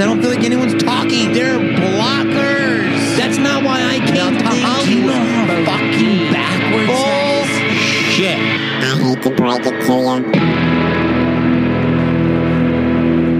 [0.00, 1.32] I don't feel like anyone's talking.
[1.32, 3.16] They're blockers.
[3.16, 5.64] That's not why I came to Hollywood.
[5.64, 6.88] fucking backwards.
[6.88, 8.36] Bullshit.
[8.36, 9.94] I hate to break it to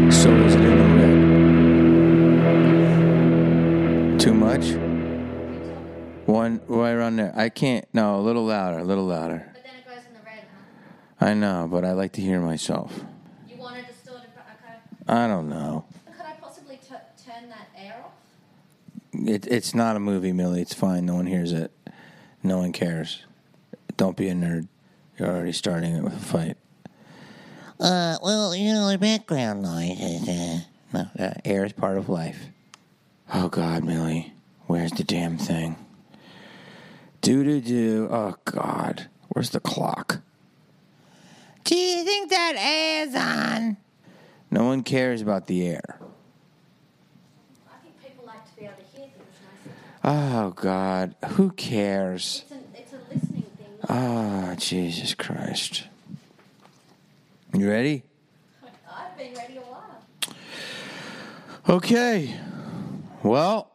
[0.07, 0.13] you.
[0.13, 0.87] So is it in the
[4.13, 4.21] red?
[4.21, 4.75] Too much?
[6.27, 7.33] One right around there.
[7.37, 7.85] I can't.
[7.93, 8.79] No, a little louder.
[8.79, 9.51] A little louder.
[9.53, 10.45] But then it goes in the red,
[11.19, 11.27] huh?
[11.27, 13.01] I know, but I like to hear myself.
[13.49, 14.79] You want it distorted, but okay.
[15.09, 15.85] I don't know.
[16.17, 16.95] Could I possibly t-
[17.27, 18.13] turn that air off?
[19.15, 20.61] It, it's not a movie, Millie.
[20.61, 21.07] It's fine.
[21.07, 21.71] No one hears it.
[22.43, 23.25] No one cares.
[23.97, 24.69] Don't be a nerd.
[25.19, 26.57] You're already starting it with a fight.
[27.79, 30.59] Uh, well, you know, the background noise is, uh,
[30.93, 32.39] No, uh, air is part of life.
[33.33, 34.33] Oh God, Millie,
[34.67, 35.77] where's the damn thing?
[37.21, 38.09] Do do do.
[38.11, 40.21] Oh God, where's the clock?
[41.65, 43.77] do you think that air's on?
[44.51, 45.99] No one cares about the air.
[47.67, 49.73] I think people like to be able to hear things nicely.
[50.07, 52.43] Oh God, who cares?
[52.45, 53.67] It's, an, it's a listening thing.
[53.89, 55.85] not- Ah, Jesus Christ.
[57.55, 58.03] You ready?
[58.93, 60.03] I've been ready a while.
[61.77, 62.39] Okay.
[63.23, 63.71] Well,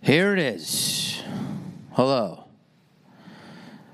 [0.00, 1.22] here it is.
[1.92, 2.46] Hello.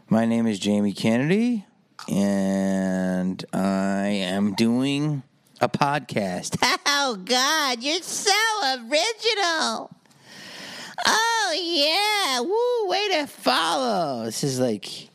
[0.08, 1.66] My name is Jamie Kennedy,
[2.08, 5.22] and I am doing
[5.60, 6.56] a podcast.
[6.98, 8.32] Oh, God, you're so
[8.64, 9.92] original.
[11.04, 12.40] Oh, yeah.
[12.40, 14.24] Woo, way to follow.
[14.24, 15.08] This is like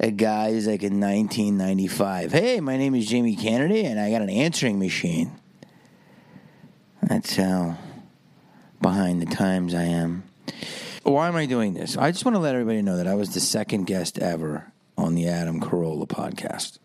[0.00, 2.32] a guy who's like in 1995.
[2.32, 5.32] Hey, my name is Jamie Kennedy, and I got an answering machine.
[7.02, 7.78] That's how
[8.80, 10.24] behind the times I am.
[11.02, 11.96] Why am I doing this?
[11.96, 15.14] I just want to let everybody know that I was the second guest ever on
[15.14, 16.78] the Adam Carolla podcast.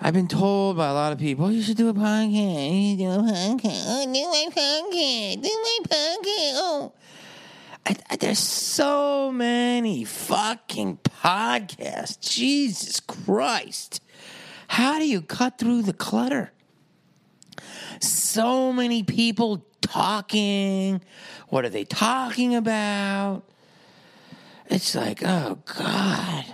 [0.00, 2.72] I've been told by a lot of people, you should do a podcast.
[2.72, 3.84] You should do a podcast.
[3.86, 5.42] Oh, do my podcast.
[5.42, 6.52] Do my podcast.
[6.54, 6.92] Oh.
[7.88, 12.20] I, I, there's so many fucking podcasts.
[12.20, 14.02] Jesus Christ.
[14.68, 16.52] How do you cut through the clutter?
[18.00, 21.00] So many people talking.
[21.48, 23.44] What are they talking about?
[24.66, 26.44] It's like, oh, God.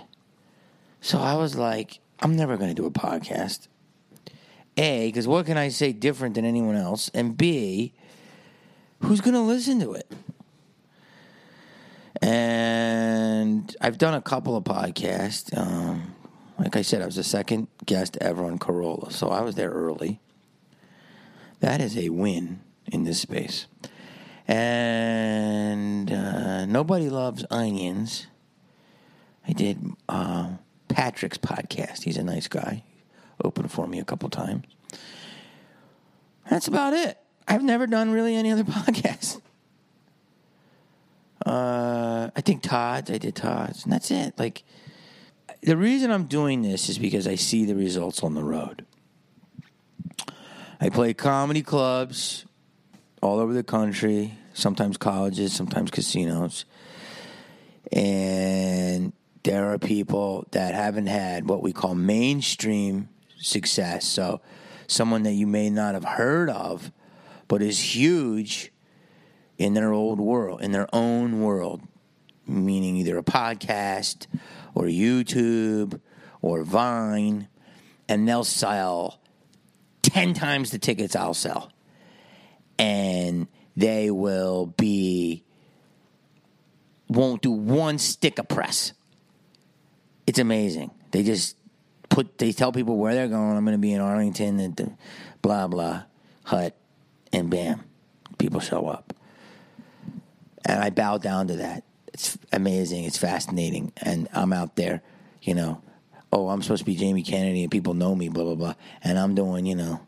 [1.01, 3.67] So I was like, I'm never going to do a podcast.
[4.77, 7.11] A, because what can I say different than anyone else?
[7.13, 7.93] And B,
[9.01, 10.09] who's going to listen to it?
[12.21, 15.55] And I've done a couple of podcasts.
[15.57, 16.15] Um,
[16.57, 19.71] like I said, I was the second guest ever on Carolla, so I was there
[19.71, 20.19] early.
[21.59, 23.67] That is a win in this space.
[24.47, 28.27] And uh, nobody loves onions.
[29.47, 30.51] I did uh,
[30.87, 32.03] Patrick's podcast.
[32.03, 32.83] He's a nice guy.
[33.43, 34.65] Opened for me a couple times.
[36.49, 37.17] That's about it.
[37.47, 39.41] I've never done really any other podcasts.
[41.45, 43.11] Uh, I think Todd's.
[43.11, 44.33] I did Todd's, and that's it.
[44.37, 44.63] Like
[45.61, 48.85] the reason I'm doing this is because I see the results on the road.
[50.81, 52.45] I play comedy clubs
[53.21, 56.65] all over the country, sometimes colleges, sometimes casinos,
[57.91, 59.13] and
[59.43, 64.05] there are people that haven't had what we call mainstream success.
[64.05, 64.41] So,
[64.87, 66.91] someone that you may not have heard of,
[67.47, 68.71] but is huge
[69.57, 71.81] in their old world, in their own world,
[72.47, 74.27] meaning either a podcast
[74.73, 75.99] or YouTube
[76.41, 77.47] or Vine,
[78.07, 79.19] and they'll sell
[80.03, 81.71] 10 times the tickets I'll sell.
[82.77, 85.43] And they will be,
[87.07, 88.93] won't do one sticker press.
[90.27, 90.91] It's amazing.
[91.11, 91.55] They just
[92.09, 93.55] put, they tell people where they're going.
[93.55, 94.91] I'm going to be in Arlington the
[95.41, 96.03] blah, blah
[96.43, 96.75] hut,
[97.31, 97.83] and bam,
[98.37, 99.14] people show up
[100.65, 101.83] and I bow down to that.
[102.13, 103.03] It's amazing.
[103.03, 105.01] It's fascinating, and I'm out there,
[105.41, 105.81] you know.
[106.33, 109.17] Oh, I'm supposed to be Jamie Kennedy, and people know me, blah blah blah, and
[109.17, 110.01] I'm doing, you know,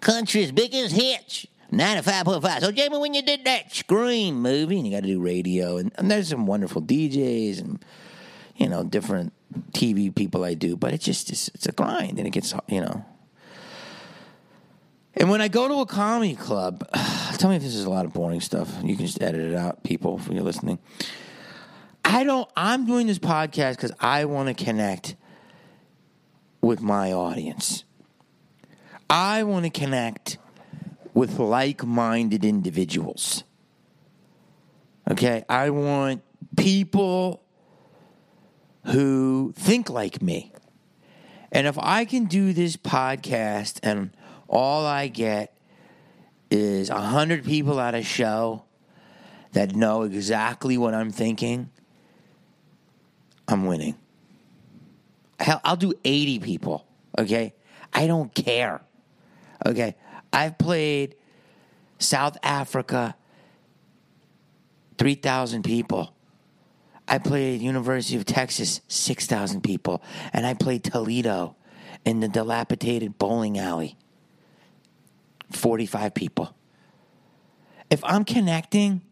[0.00, 2.62] country's biggest hits, ninety-five point five.
[2.62, 5.92] So, Jamie, when you did that Scream movie, and you got to do radio, and,
[5.96, 7.84] and there's some wonderful DJs and
[8.56, 9.32] you know different
[9.72, 12.80] TV people I do, but it's just it's, it's a grind, and it gets you
[12.80, 13.04] know.
[15.14, 16.86] And when I go to a comedy club,
[17.38, 18.72] tell me if this is a lot of boring stuff.
[18.82, 20.78] You can just edit it out, people, if you're listening.
[22.04, 25.16] I don't, I'm doing this podcast because I want to connect
[26.60, 27.84] with my audience.
[29.10, 30.38] I want to connect
[31.14, 33.44] with like minded individuals.
[35.10, 35.44] Okay?
[35.48, 36.22] I want
[36.56, 37.42] people
[38.86, 40.52] who think like me.
[41.50, 44.10] And if I can do this podcast and
[44.48, 45.55] all I get
[46.86, 48.62] is a hundred people at a show
[49.52, 51.68] that know exactly what I'm thinking,
[53.48, 53.96] I'm winning.
[55.40, 56.86] Hell, I'll do 80 people,
[57.18, 57.54] okay?
[57.92, 58.82] I don't care.
[59.66, 59.96] Okay?
[60.32, 61.16] I've played
[61.98, 63.16] South Africa
[64.98, 66.14] 3,000 people.
[67.08, 70.02] I played University of Texas 6,000 people
[70.32, 71.56] and I played Toledo
[72.04, 73.96] in the dilapidated bowling alley
[75.50, 76.55] 45 people.
[77.90, 79.02] If I'm connecting,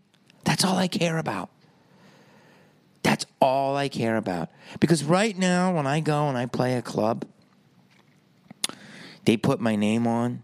[0.44, 1.50] that's all I care about.
[3.02, 4.50] That's all I care about.
[4.80, 7.26] Because right now, when I go and I play a club,
[9.24, 10.42] they put my name on.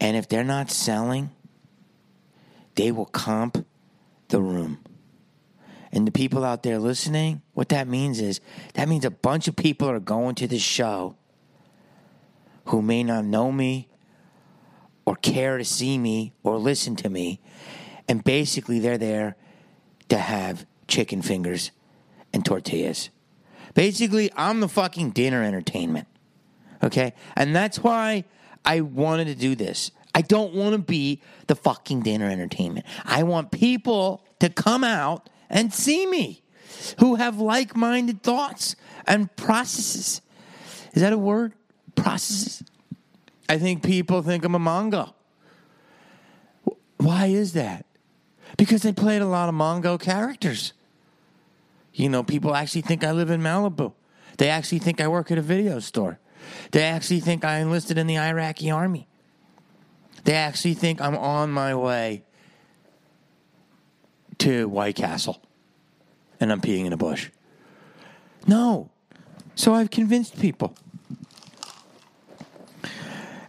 [0.00, 1.30] And if they're not selling,
[2.76, 3.66] they will comp
[4.28, 4.78] the room.
[5.90, 8.40] And the people out there listening, what that means is
[8.74, 11.16] that means a bunch of people are going to the show
[12.66, 13.88] who may not know me
[15.08, 17.40] or care to see me or listen to me.
[18.08, 19.36] And basically, they're there
[20.10, 21.70] to have chicken fingers
[22.34, 23.08] and tortillas.
[23.72, 26.08] Basically, I'm the fucking dinner entertainment.
[26.82, 27.14] Okay?
[27.36, 28.24] And that's why
[28.66, 29.92] I wanted to do this.
[30.14, 32.84] I don't want to be the fucking dinner entertainment.
[33.06, 36.42] I want people to come out and see me
[36.98, 38.76] who have like minded thoughts
[39.06, 40.20] and processes.
[40.92, 41.54] Is that a word?
[41.94, 42.62] Processes?
[43.48, 45.14] I think people think I'm a Mongo.
[46.98, 47.86] Why is that?
[48.56, 50.72] Because they played a lot of Mongo characters.
[51.92, 53.92] You know, people actually think I live in Malibu.
[54.36, 56.18] They actually think I work at a video store.
[56.70, 59.08] They actually think I enlisted in the Iraqi army.
[60.24, 62.24] They actually think I'm on my way
[64.38, 65.42] to White Castle
[66.40, 67.30] and I'm peeing in a bush.
[68.46, 68.90] No.
[69.54, 70.74] So I've convinced people.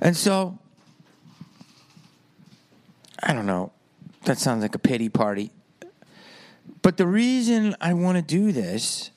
[0.02, 0.58] And so,
[3.22, 3.72] I don't know.
[4.26, 5.52] That sounds like a pity party.
[6.82, 9.12] But the reason I want to do this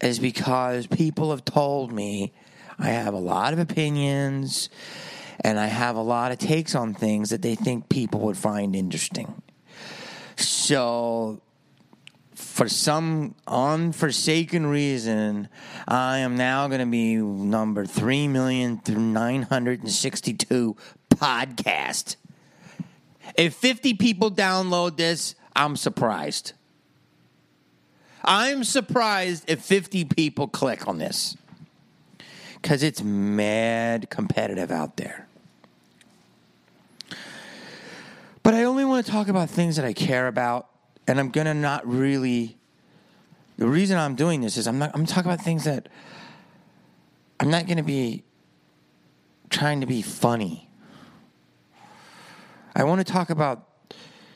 [0.00, 2.32] is because people have told me
[2.78, 4.68] I have a lot of opinions
[5.40, 8.76] and I have a lot of takes on things that they think people would find
[8.76, 9.42] interesting.
[10.36, 11.40] So,
[12.54, 15.48] for some unforsaken reason,
[15.88, 20.76] I am now going to be number 3,962
[21.10, 22.14] podcast.
[23.36, 26.52] If 50 people download this, I'm surprised.
[28.22, 31.36] I'm surprised if 50 people click on this
[32.62, 35.26] because it's mad competitive out there.
[38.44, 40.68] But I only want to talk about things that I care about,
[41.06, 42.56] and I'm gonna not really.
[43.56, 44.90] The reason I'm doing this is I'm not.
[44.94, 45.88] I'm talking about things that
[47.40, 48.24] I'm not gonna be
[49.50, 50.68] trying to be funny.
[52.76, 53.68] I want to talk about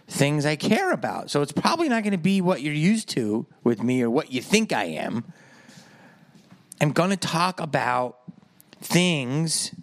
[0.09, 1.31] things I care about.
[1.31, 4.33] So it's probably not going to be what you're used to with me or what
[4.33, 5.25] you think I am.
[6.81, 8.19] I'm going to talk about
[8.81, 9.75] things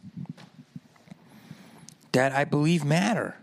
[2.14, 3.36] that I believe matter.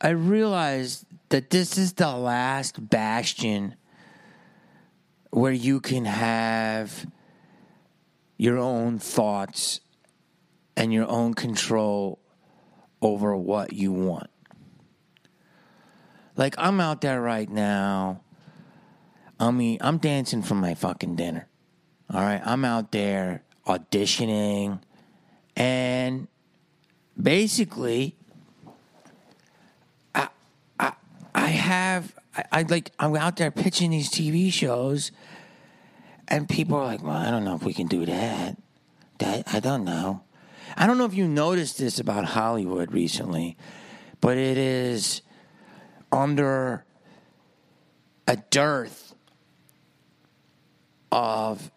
[0.00, 3.74] I realize that this is the last bastion
[5.30, 7.06] where you can have
[8.36, 9.80] your own thoughts
[10.76, 12.18] and your own control
[13.00, 14.30] over what you want.
[16.36, 18.22] Like I'm out there right now.
[19.38, 21.48] I mean, I'm dancing for my fucking dinner.
[22.12, 24.80] All right, I'm out there auditioning
[25.56, 26.28] and
[27.20, 28.16] basically
[30.14, 30.28] I
[31.36, 35.12] I have I, I like I'm out there pitching these TV shows
[36.26, 38.56] and people are like, "Well, I don't know if we can do that."
[39.18, 40.22] That I don't know.
[40.76, 43.56] I don't know if you noticed this about Hollywood recently,
[44.20, 45.22] but it is
[46.10, 46.84] under
[48.26, 49.14] a dearth
[51.12, 51.70] of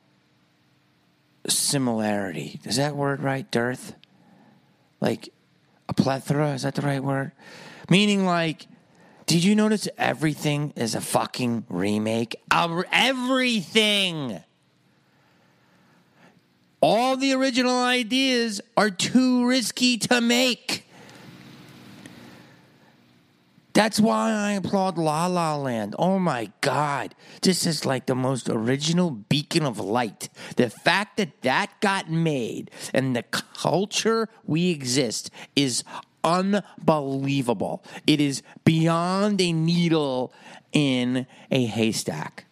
[1.47, 2.59] similarity.
[2.63, 3.49] Is that word right?
[3.51, 3.93] Dearth?
[4.99, 5.29] Like
[5.87, 6.53] a plethora?
[6.53, 7.31] Is that the right word?
[7.89, 8.67] Meaning, like,
[9.29, 12.35] did you notice everything is a fucking remake?
[12.51, 14.41] Everything!
[16.81, 20.87] All the original ideas are too risky to make.
[23.73, 25.93] That's why I applaud La La Land.
[25.99, 27.13] Oh my God.
[27.43, 30.29] This is like the most original beacon of light.
[30.55, 35.83] The fact that that got made and the culture we exist is
[36.23, 37.83] unbelievable.
[38.07, 40.33] It is beyond a needle
[40.71, 42.45] in a haystack.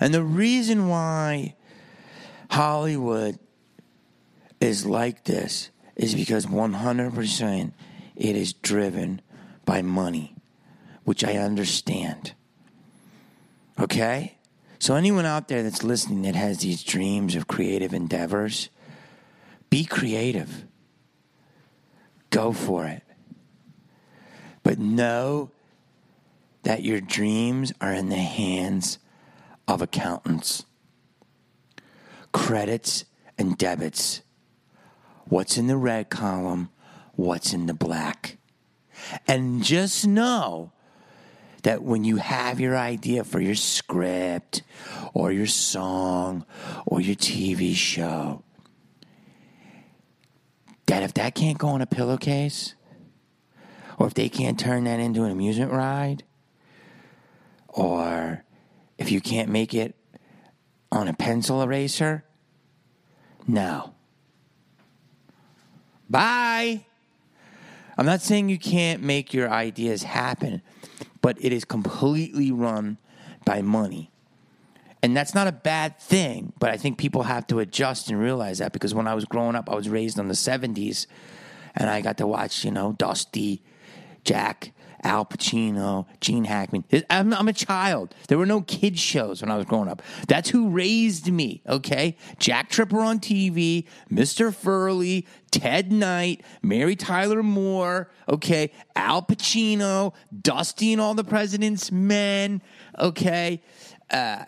[0.00, 1.54] And the reason why
[2.50, 3.38] Hollywood
[4.60, 7.72] is like this is because 100%
[8.16, 9.20] it is driven
[9.64, 10.34] by money,
[11.04, 12.34] which I understand.
[13.78, 14.36] Okay?
[14.78, 18.68] So, anyone out there that's listening that has these dreams of creative endeavors,
[19.70, 20.66] be creative.
[22.34, 23.04] Go for it.
[24.64, 25.52] But know
[26.64, 28.98] that your dreams are in the hands
[29.68, 30.64] of accountants.
[32.32, 33.04] Credits
[33.38, 34.22] and debits.
[35.26, 36.70] What's in the red column?
[37.14, 38.38] What's in the black?
[39.28, 40.72] And just know
[41.62, 44.62] that when you have your idea for your script
[45.12, 46.44] or your song
[46.84, 48.42] or your TV show,
[50.86, 52.74] that if that can't go on a pillowcase,
[53.98, 56.24] or if they can't turn that into an amusement ride,
[57.68, 58.44] or
[58.98, 59.94] if you can't make it
[60.92, 62.24] on a pencil eraser,
[63.46, 63.94] no.
[66.08, 66.86] Bye.
[67.96, 70.62] I'm not saying you can't make your ideas happen,
[71.20, 72.98] but it is completely run
[73.44, 74.10] by money.
[75.04, 78.56] And that's not a bad thing, but I think people have to adjust and realize
[78.60, 81.06] that because when I was growing up, I was raised in the 70s
[81.74, 83.62] and I got to watch, you know, Dusty,
[84.24, 86.84] Jack, Al Pacino, Gene Hackman.
[87.10, 88.14] I'm, I'm a child.
[88.28, 90.00] There were no kids shows when I was growing up.
[90.26, 92.16] That's who raised me, okay?
[92.38, 94.54] Jack Tripper on TV, Mr.
[94.54, 98.72] Furley, Ted Knight, Mary Tyler Moore, okay?
[98.96, 102.62] Al Pacino, Dusty and all the President's Men,
[102.98, 103.60] okay?
[104.10, 104.46] Uh,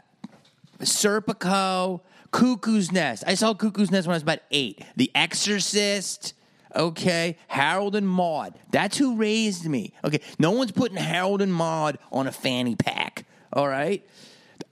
[0.81, 3.25] Serpico, Cuckoo's Nest.
[3.27, 4.83] I saw Cuckoo's Nest when I was about eight.
[4.97, 6.35] The Exorcist.
[6.75, 8.55] Okay, Harold and Maude.
[8.71, 9.95] That's who raised me.
[10.05, 13.25] Okay, no one's putting Harold and Maude on a fanny pack.
[13.53, 14.07] All right,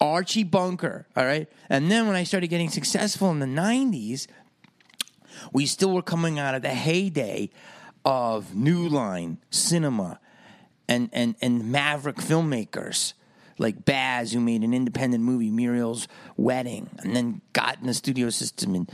[0.01, 1.07] Archie Bunker.
[1.17, 4.27] All right, and then when I started getting successful in the '90s,
[5.53, 7.49] we still were coming out of the heyday
[8.05, 10.21] of New Line Cinema
[10.89, 13.15] and and and maverick filmmakers
[13.59, 18.31] like Baz, who made an independent movie, Muriel's Wedding, and then got in the studio
[18.31, 18.91] system, and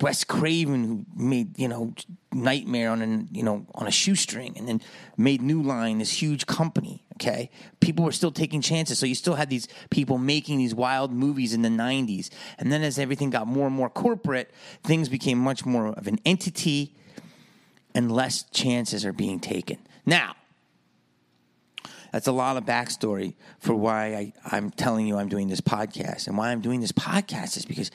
[0.00, 1.94] Wes Craven, who made you know
[2.32, 4.80] Nightmare on a you know on a shoestring, and then
[5.16, 7.04] made New Line, this huge company.
[7.14, 11.12] Okay, people were still taking chances, so you still had these people making these wild
[11.12, 14.50] movies in the '90s, and then as everything got more and more corporate,
[14.82, 16.94] things became much more of an entity,
[17.94, 20.34] and less chances are being taken now.
[22.14, 26.28] That's a lot of backstory for why I, I'm telling you I'm doing this podcast.
[26.28, 27.90] And why I'm doing this podcast is because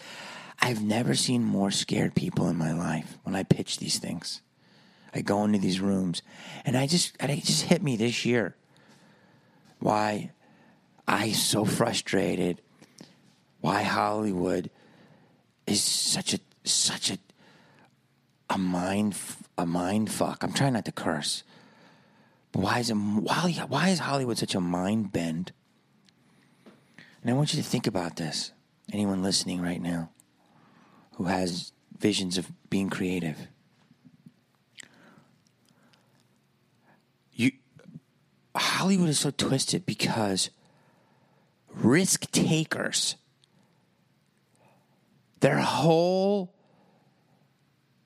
[0.62, 4.42] I've never seen more scared people in my life when I pitch these things.
[5.14, 6.22] I go into these rooms
[6.66, 8.58] and I just and it just hit me this year
[9.80, 10.32] why
[11.08, 12.62] I so frustrated
[13.62, 14.70] why Hollywood
[15.66, 17.20] is such a such a
[18.50, 19.16] a mind
[19.58, 20.44] a mind fuck.
[20.44, 21.46] I'm trying not to curse.
[22.54, 25.52] Why is why, why is Hollywood such a mind bend?
[27.22, 28.52] And I want you to think about this.
[28.92, 30.10] Anyone listening right now
[31.16, 33.48] who has visions of being creative.
[37.34, 37.52] You
[38.56, 40.50] Hollywood is so twisted because
[41.76, 43.16] risk takers
[45.40, 46.54] their whole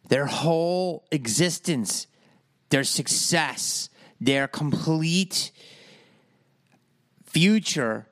[0.10, 2.08] their whole existence,
[2.70, 3.90] their success,
[4.25, 5.51] their complete
[7.25, 8.08] future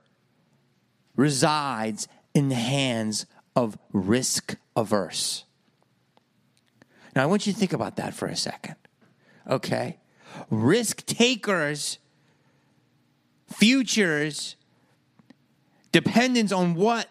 [1.15, 3.25] resides in the hands
[3.55, 5.45] of risk averse.
[7.15, 8.75] Now, I want you to think about that for a second.
[9.49, 9.99] Okay?
[10.49, 11.97] Risk takers,
[13.47, 14.55] futures,
[15.91, 17.07] dependence on what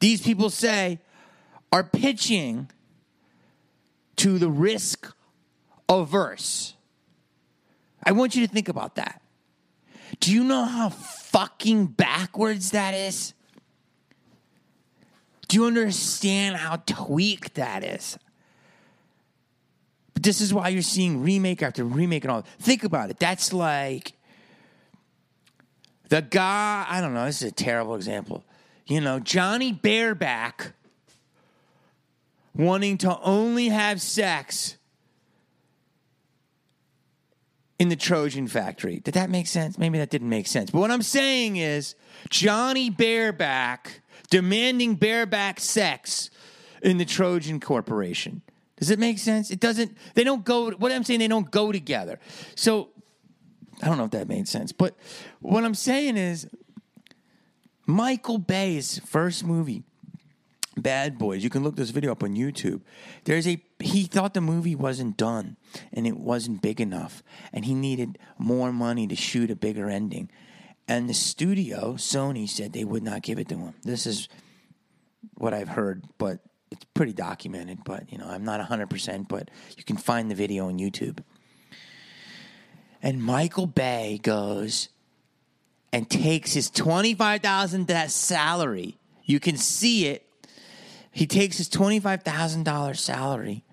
[0.00, 0.98] these people say,
[1.72, 2.70] are pitching
[4.16, 5.14] to the risk
[5.88, 6.73] averse.
[8.04, 9.20] I want you to think about that.
[10.20, 13.34] Do you know how fucking backwards that is?
[15.48, 18.18] Do you understand how tweaked that is?
[20.14, 22.42] But this is why you're seeing remake after remake and all.
[22.60, 23.18] Think about it.
[23.18, 24.12] That's like
[26.08, 28.44] the guy, I don't know, this is a terrible example.
[28.86, 30.72] You know, Johnny Bareback
[32.54, 34.76] wanting to only have sex
[37.84, 38.98] in the Trojan factory.
[39.00, 39.76] Did that make sense?
[39.76, 40.70] Maybe that didn't make sense.
[40.70, 41.94] But what I'm saying is
[42.30, 44.00] Johnny Bareback
[44.30, 46.30] demanding bareback sex
[46.80, 48.40] in the Trojan Corporation.
[48.78, 49.50] Does it make sense?
[49.50, 52.18] It doesn't, they don't go, what I'm saying, they don't go together.
[52.54, 52.88] So
[53.82, 54.72] I don't know if that made sense.
[54.72, 54.96] But
[55.40, 56.48] what I'm saying is
[57.84, 59.82] Michael Bay's first movie,
[60.78, 62.80] Bad Boys, you can look this video up on YouTube.
[63.24, 65.56] There's a he thought the movie wasn't done
[65.92, 67.22] and it wasn't big enough
[67.52, 70.30] and he needed more money to shoot a bigger ending.
[70.86, 73.74] And the studio, Sony, said they would not give it to him.
[73.82, 74.28] This is
[75.34, 77.78] what I've heard, but it's pretty documented.
[77.84, 81.20] But, you know, I'm not 100%, but you can find the video on YouTube.
[83.02, 84.88] And Michael Bay goes
[85.92, 88.98] and takes his 25,000 that salary.
[89.24, 90.26] You can see it.
[91.12, 93.64] He takes his $25,000 salary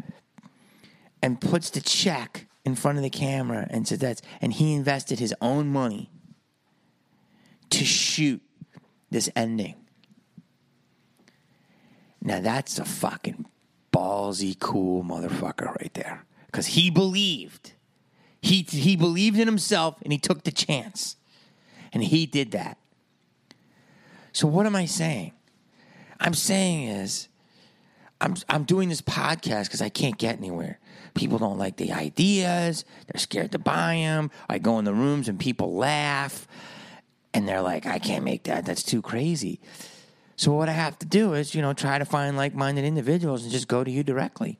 [1.21, 5.19] and puts the check in front of the camera and says that's and he invested
[5.19, 6.09] his own money
[7.69, 8.41] to shoot
[9.09, 9.75] this ending.
[12.21, 13.45] Now that's a fucking
[13.91, 16.25] ballsy cool motherfucker right there.
[16.51, 17.73] Cuz he believed.
[18.41, 21.15] He he believed in himself and he took the chance.
[21.93, 22.77] And he did that.
[24.31, 25.33] So what am I saying?
[26.19, 27.27] I'm saying is
[28.21, 30.79] I'm I'm doing this podcast because I can't get anywhere.
[31.13, 32.85] People don't like the ideas.
[33.07, 34.31] They're scared to buy them.
[34.49, 36.47] I go in the rooms and people laugh,
[37.33, 38.65] and they're like, "I can't make that.
[38.65, 39.59] That's too crazy."
[40.35, 43.51] So what I have to do is, you know, try to find like-minded individuals and
[43.51, 44.57] just go to you directly.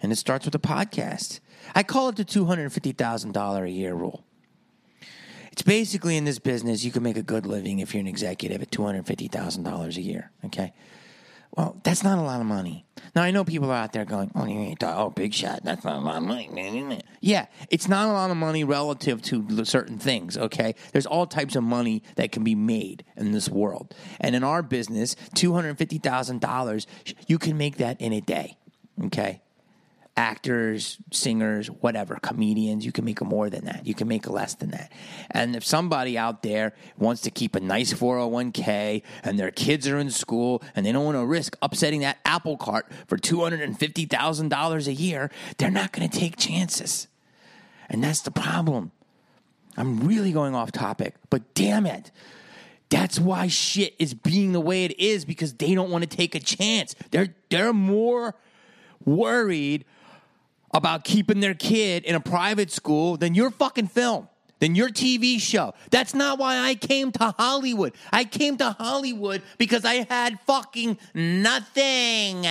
[0.00, 1.40] And it starts with a podcast.
[1.74, 4.24] I call it the two hundred fifty thousand dollar a year rule.
[5.52, 8.62] It's basically in this business, you can make a good living if you're an executive
[8.62, 10.30] at two hundred fifty thousand dollars a year.
[10.46, 10.72] Okay.
[11.56, 12.86] Well, that's not a lot of money.
[13.14, 15.64] Now I know people are out there going, "Oh, you ain't oh, big shot.
[15.64, 19.20] That's not a lot of money." man." Yeah, it's not a lot of money relative
[19.22, 20.38] to certain things.
[20.38, 24.44] Okay, there's all types of money that can be made in this world, and in
[24.44, 26.86] our business, two hundred fifty thousand dollars,
[27.26, 28.56] you can make that in a day.
[29.06, 29.42] Okay,
[30.16, 33.86] actors, singers, whatever, comedians, you can make more than that.
[33.86, 34.92] You can make less than that.
[35.30, 39.98] And if somebody out there wants to keep a nice 401k and their kids are
[39.98, 44.92] in school and they don't want to risk upsetting that apple cart for $250,000 a
[44.92, 47.08] year, they're not going to take chances.
[47.88, 48.92] And that's the problem.
[49.76, 52.10] I'm really going off topic, but damn it.
[52.90, 56.34] That's why shit is being the way it is because they don't want to take
[56.34, 56.96] a chance.
[57.12, 58.34] They're they're more
[59.04, 59.84] worried
[60.72, 64.28] about keeping their kid in a private school than your fucking film,
[64.60, 65.74] than your TV show.
[65.90, 67.94] That's not why I came to Hollywood.
[68.12, 72.46] I came to Hollywood because I had fucking nothing.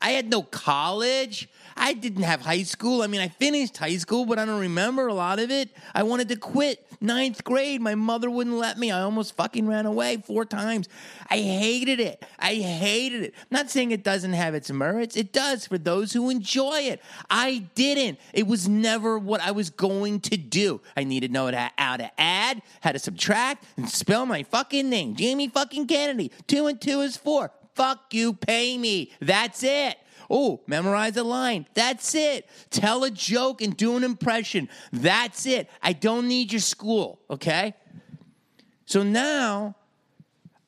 [0.00, 1.48] I had no college.
[1.76, 3.02] I didn't have high school.
[3.02, 5.70] I mean, I finished high school, but I don't remember a lot of it.
[5.94, 7.80] I wanted to quit ninth grade.
[7.80, 8.90] My mother wouldn't let me.
[8.90, 10.88] I almost fucking ran away four times.
[11.28, 12.24] I hated it.
[12.38, 13.34] I hated it.
[13.36, 15.16] I'm not saying it doesn't have its merits.
[15.16, 17.02] It does for those who enjoy it.
[17.30, 18.18] I didn't.
[18.32, 20.80] It was never what I was going to do.
[20.96, 25.16] I needed to know how to add, how to subtract, and spell my fucking name.
[25.16, 26.30] Jamie fucking Kennedy.
[26.46, 27.50] Two and two is four.
[27.74, 29.10] Fuck you, pay me.
[29.20, 29.96] That's it.
[30.36, 31.64] Oh, memorize a line.
[31.74, 32.48] That's it.
[32.70, 34.68] Tell a joke and do an impression.
[34.92, 35.70] That's it.
[35.80, 37.74] I don't need your school, okay?
[38.84, 39.76] So now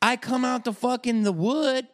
[0.01, 1.85] I come out to fucking the wood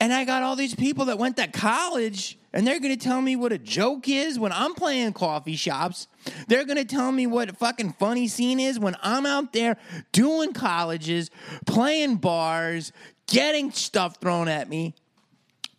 [0.00, 3.20] and I got all these people that went to college and they're going to tell
[3.20, 6.08] me what a joke is when I'm playing coffee shops.
[6.48, 9.76] They're going to tell me what a fucking funny scene is when I'm out there
[10.12, 11.30] doing colleges,
[11.66, 12.92] playing bars,
[13.26, 14.94] getting stuff thrown at me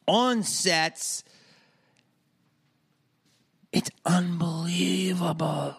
[0.07, 1.23] on sets.
[3.71, 5.77] It's unbelievable.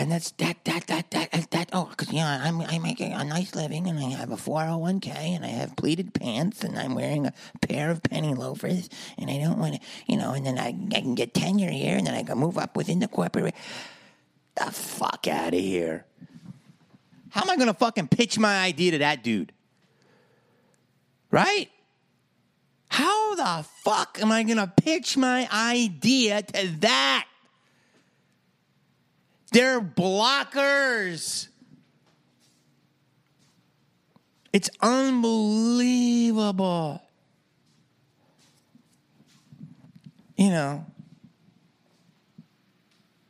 [0.00, 3.22] And that's that that that that that oh because yeah I'm I make a, a
[3.22, 7.26] nice living and I have a 401k and I have pleated pants and I'm wearing
[7.26, 10.68] a pair of penny loafers and I don't want to you know and then I,
[10.68, 13.54] I can get tenure here and then I can move up within the corporate
[14.54, 16.06] the fuck out of here
[17.28, 19.52] how am I gonna fucking pitch my idea to that dude
[21.30, 21.68] right
[22.90, 27.28] how the fuck am I going to pitch my idea to that?
[29.52, 31.46] They're blockers.
[34.52, 37.00] It's unbelievable.
[40.36, 40.84] You know,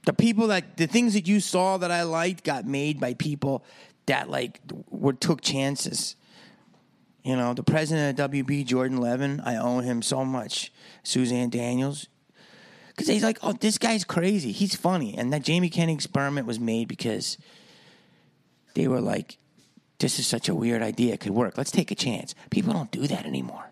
[0.06, 3.62] the people that the things that you saw that I liked got made by people
[4.06, 6.16] that like were took chances.
[7.22, 10.72] You know, the president of WB, Jordan Levin, I owe him so much.
[11.02, 12.08] Suzanne Daniels.
[12.88, 14.52] Because he's like, oh, this guy's crazy.
[14.52, 15.16] He's funny.
[15.16, 17.38] And that Jamie Kennedy experiment was made because
[18.74, 19.38] they were like,
[19.98, 21.14] this is such a weird idea.
[21.14, 21.58] It could work.
[21.58, 22.34] Let's take a chance.
[22.50, 23.70] People don't do that anymore.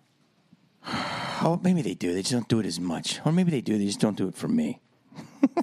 [1.40, 2.12] Oh, maybe they do.
[2.14, 3.20] They just don't do it as much.
[3.24, 3.78] Or maybe they do.
[3.78, 4.80] They just don't do it for me.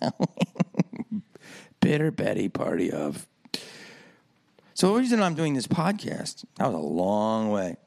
[1.80, 3.26] Bitter Betty party of.
[4.78, 7.78] So the reason I'm doing this podcast, that was a long way.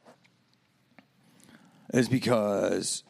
[1.93, 3.03] is because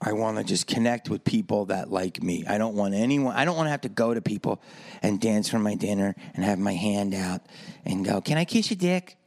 [0.00, 2.46] I want to just connect with people that like me.
[2.46, 4.62] I don't want anyone, I don't want to have to go to people
[5.02, 7.42] and dance for my dinner and have my hand out
[7.84, 9.18] and go, Can I kiss your dick?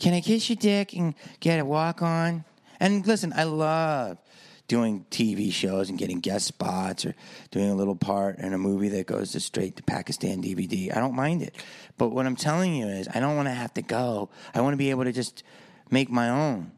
[0.00, 2.44] Can I kiss your dick and get a walk on?
[2.80, 4.18] And listen, I love
[4.66, 7.14] doing TV shows and getting guest spots or
[7.50, 10.96] doing a little part in a movie that goes to straight to Pakistan DVD.
[10.96, 11.54] I don't mind it.
[11.98, 14.30] But what I'm telling you is, I don't want to have to go.
[14.54, 15.42] I want to be able to just
[15.90, 16.72] make my own.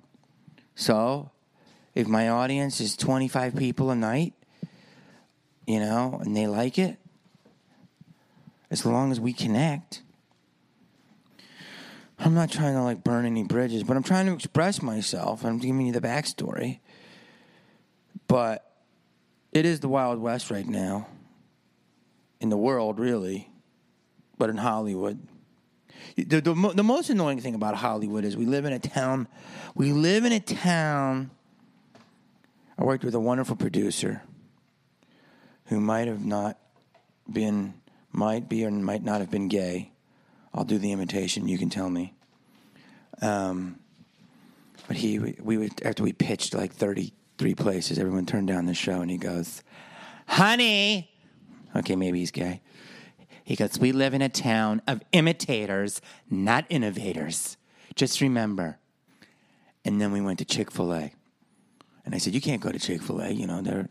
[0.74, 1.30] So,
[1.94, 4.34] if my audience is 25 people a night,
[5.66, 6.98] you know, and they like it,
[8.70, 10.02] as long as we connect,
[12.18, 15.44] I'm not trying to like burn any bridges, but I'm trying to express myself.
[15.44, 16.80] I'm giving you the backstory.
[18.28, 18.70] But
[19.52, 21.08] it is the Wild West right now.
[22.40, 23.48] In the world, really.
[24.38, 25.18] But in Hollywood.
[26.16, 29.28] The, the, the most annoying thing about Hollywood is we live in a town.
[29.74, 31.30] We live in a town.
[32.78, 34.22] I worked with a wonderful producer
[35.66, 36.58] who might have not
[37.30, 37.74] been,
[38.12, 39.92] might be or might not have been gay.
[40.54, 41.48] I'll do the imitation.
[41.48, 42.14] You can tell me.
[43.20, 43.78] Um,
[44.86, 48.74] but he, we would after we pitched like thirty three places, everyone turned down the
[48.74, 49.62] show, and he goes,
[50.26, 51.10] "Honey,
[51.74, 52.60] okay, maybe he's gay."
[53.44, 57.56] He goes, "We live in a town of imitators, not innovators.
[57.94, 58.78] Just remember."
[59.84, 61.12] And then we went to Chick Fil A,
[62.04, 63.30] and I said, "You can't go to Chick Fil A.
[63.30, 63.88] You know they're."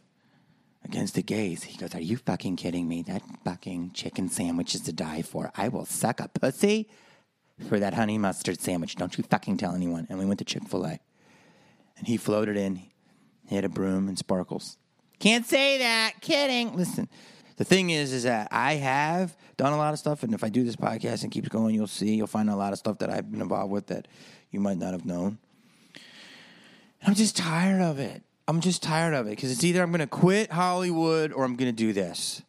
[0.83, 1.63] Against the gays.
[1.63, 3.01] He goes, Are you fucking kidding me?
[3.01, 5.51] That fucking chicken sandwich is to die for.
[5.55, 6.87] I will suck a pussy
[7.67, 8.95] for that honey mustard sandwich.
[8.95, 10.05] Don't you fucking tell anyone.
[10.11, 10.99] And we went to Chick fil A.
[11.97, 12.83] And he floated in.
[13.47, 14.77] He had a broom and sparkles.
[15.19, 16.13] Can't say that.
[16.21, 16.75] Kidding.
[16.75, 17.07] Listen,
[17.57, 20.23] the thing is, is that I have done a lot of stuff.
[20.23, 22.73] And if I do this podcast and keeps going, you'll see, you'll find a lot
[22.73, 24.07] of stuff that I've been involved with that
[24.51, 25.37] you might not have known.
[27.01, 28.23] And I'm just tired of it.
[28.47, 31.55] I'm just tired of it because it's either I'm going to quit Hollywood or I'm
[31.55, 32.43] going to do this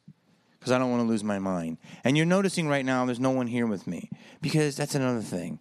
[0.59, 1.79] because I don't want to lose my mind.
[2.05, 4.11] And you're noticing right now there's no one here with me
[4.43, 5.59] because that's another thing.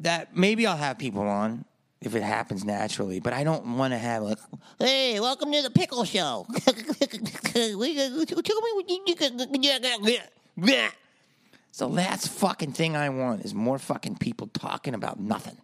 [0.00, 1.64] That maybe I'll have people on
[2.00, 4.38] if it happens naturally, but I don't want to have like,
[4.78, 6.46] Hey, welcome to the pickle show.
[11.68, 15.56] it's the last fucking thing I want is more fucking people talking about nothing.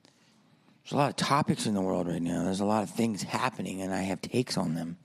[0.85, 2.45] There's a lot of topics in the world right now.
[2.45, 4.97] There's a lot of things happening, and I have takes on them.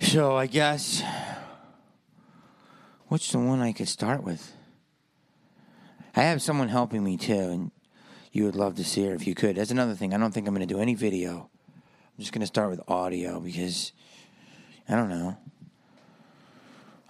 [0.00, 1.02] So I guess
[3.08, 4.52] what's the one I could start with?
[6.14, 7.70] I have someone helping me too, and
[8.32, 9.56] you would love to see her if you could.
[9.56, 10.14] That's another thing.
[10.14, 11.50] I don't think I'm going to do any video.
[11.76, 13.92] I'm just going to start with audio because
[14.88, 15.36] I don't know.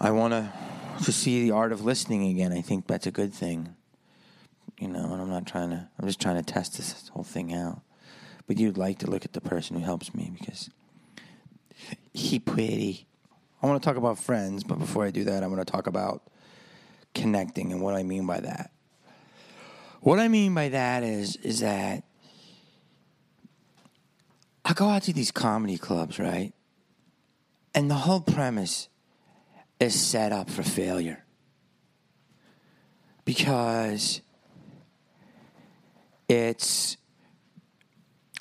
[0.00, 0.52] I want to
[1.04, 2.52] to see the art of listening again.
[2.52, 3.74] I think that's a good thing.
[4.78, 5.88] You know, and I'm not trying to.
[5.98, 7.81] I'm just trying to test this whole thing out.
[8.46, 10.70] But you'd like to look at the person who helps me because
[12.12, 13.07] he pretty.
[13.62, 15.87] I want to talk about friends, but before I do that, I want to talk
[15.88, 16.22] about
[17.14, 18.70] connecting and what I mean by that.
[20.00, 22.04] What I mean by that is is that
[24.64, 26.52] I go out to these comedy clubs, right?
[27.74, 28.88] And the whole premise
[29.80, 31.24] is set up for failure.
[33.24, 34.20] Because
[36.28, 36.96] it's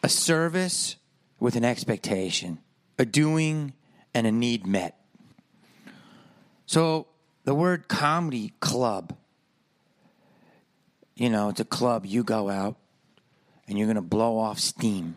[0.04, 0.98] a service
[1.40, 2.60] with an expectation,
[2.98, 3.74] a doing
[4.14, 5.00] and a need met.
[6.66, 7.08] So
[7.46, 9.16] the word comedy club,
[11.18, 12.76] you know, it's a club you go out
[13.68, 15.16] and you're going to blow off steam.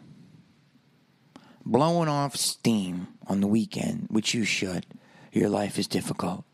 [1.64, 4.86] Blowing off steam on the weekend, which you should.
[5.30, 6.44] Your life is difficult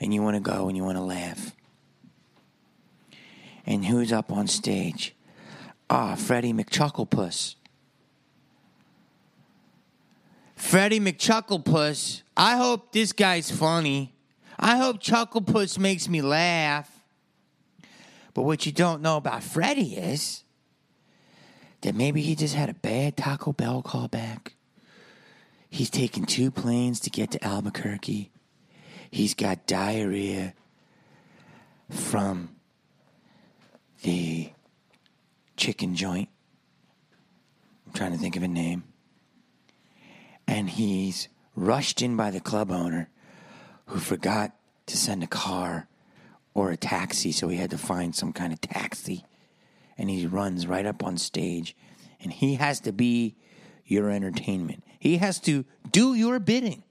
[0.00, 1.56] and you want to go and you want to laugh.
[3.64, 5.16] And who's up on stage?
[5.88, 7.56] Ah, Freddie McChucklepuss.
[10.56, 12.22] Freddie McChucklepuss.
[12.36, 14.14] I hope this guy's funny.
[14.58, 16.99] I hope Chucklepuss makes me laugh.
[18.34, 20.44] But what you don't know about Freddie is
[21.80, 24.52] that maybe he just had a bad Taco Bell callback.
[25.68, 28.30] He's taken two planes to get to Albuquerque.
[29.10, 30.54] He's got diarrhea
[31.88, 32.56] from
[34.02, 34.50] the
[35.56, 36.28] chicken joint.
[37.86, 38.84] I'm trying to think of a name.
[40.46, 43.08] And he's rushed in by the club owner
[43.86, 44.52] who forgot
[44.86, 45.88] to send a car
[46.54, 49.24] or a taxi, so he had to find some kind of taxi.
[49.96, 51.76] And he runs right up on stage,
[52.20, 53.36] and he has to be
[53.84, 54.84] your entertainment.
[54.98, 56.82] He has to do your bidding.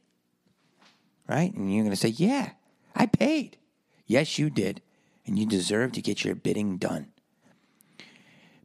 [1.28, 1.54] Right?
[1.54, 2.52] And you're going to say, Yeah,
[2.96, 3.58] I paid.
[4.06, 4.82] Yes, you did.
[5.26, 7.12] And you deserve to get your bidding done.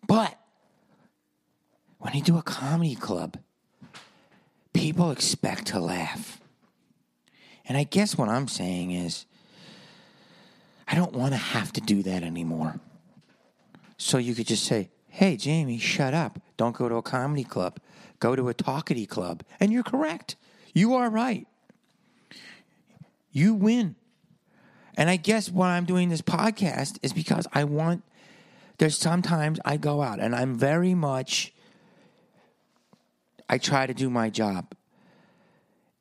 [0.07, 0.39] But
[1.99, 3.39] when you do a comedy club,
[4.73, 6.41] people expect to laugh.
[7.67, 9.27] And I guess what I'm saying is,
[10.95, 12.79] I don't want to have to do that anymore.
[13.97, 16.39] So you could just say, hey, Jamie, shut up.
[16.57, 17.81] Don't go to a comedy club.
[18.21, 19.43] Go to a talkity club.
[19.59, 20.37] And you're correct.
[20.73, 21.49] You are right.
[23.33, 23.97] You win.
[24.97, 28.05] And I guess why I'm doing this podcast is because I want,
[28.79, 31.53] there's sometimes I go out and I'm very much,
[33.49, 34.77] I try to do my job.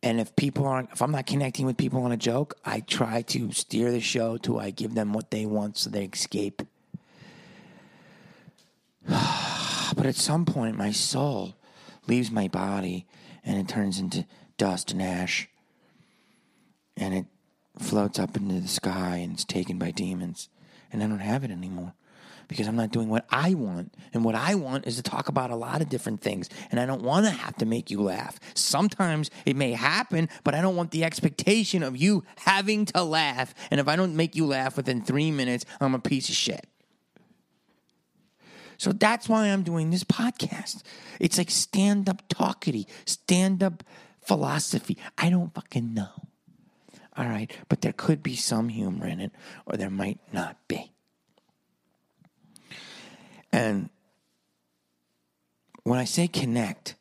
[0.04, 3.22] And if people aren't, if I'm not connecting with people on a joke, I try
[3.22, 6.62] to steer the show to I give them what they want so they escape.
[9.08, 11.56] but at some point, my soul
[12.06, 13.06] leaves my body
[13.46, 14.26] and it turns into
[14.58, 15.48] dust and ash.
[16.98, 17.26] And it
[17.80, 20.50] floats up into the sky and it's taken by demons.
[20.92, 21.94] And I don't have it anymore
[22.48, 23.94] because I'm not doing what I want.
[24.14, 26.50] And what I want is to talk about a lot of different things.
[26.72, 28.40] And I don't want to have to make you laugh.
[28.54, 33.54] Sometimes it may happen, but I don't want the expectation of you having to laugh.
[33.72, 36.68] And if I don't make you laugh within three minutes, I'm a piece of shit.
[38.78, 40.84] So that's why I'm doing this podcast.
[41.20, 43.84] It's like stand up talkity, stand up
[44.22, 44.98] philosophy.
[45.18, 46.10] I don't fucking know.
[47.16, 49.32] All right, but there could be some humor in it,
[49.68, 50.93] or there might not be.
[53.54, 53.90] And
[55.84, 56.96] when I say connect,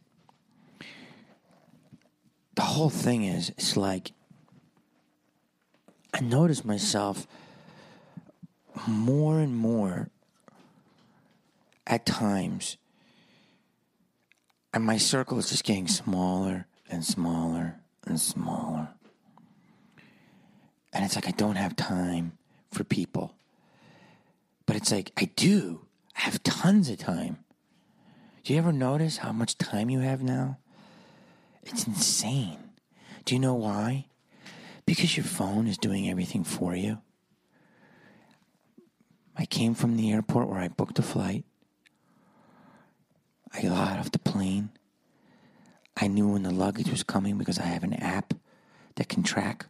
[2.55, 4.13] the whole thing is it's like
[6.13, 7.27] I notice myself
[8.87, 10.11] more and more
[11.87, 12.77] at times,
[14.75, 18.89] and my circle is just getting smaller and smaller and smaller.
[20.93, 22.33] And it's like I don't have time
[22.71, 23.35] for people.
[24.67, 25.87] But it's like I do.
[26.23, 27.39] I have tons of time.
[28.45, 30.59] Do you ever notice how much time you have now?
[31.65, 32.59] It's insane.
[33.25, 34.07] Do you know why?
[34.87, 36.99] Because your phone is doing everything for you.
[39.37, 41.45] I came from the airport where I booked a flight.
[43.53, 44.71] I got off the plane.
[45.97, 48.33] I knew when the luggage was coming because I have an app
[48.95, 49.67] that can track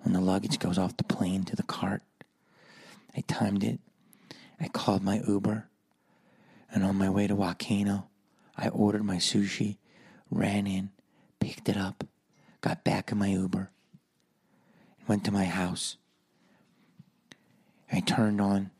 [0.00, 2.02] when the luggage goes off the plane to the cart.
[3.16, 3.80] I timed it.
[4.60, 5.66] I called my Uber.
[6.74, 8.06] And on my way to Wakano,
[8.56, 9.78] I ordered my sushi,
[10.28, 10.90] ran in,
[11.38, 12.02] picked it up,
[12.60, 13.70] got back in my Uber,
[15.06, 15.98] went to my house.
[17.92, 18.72] I turned on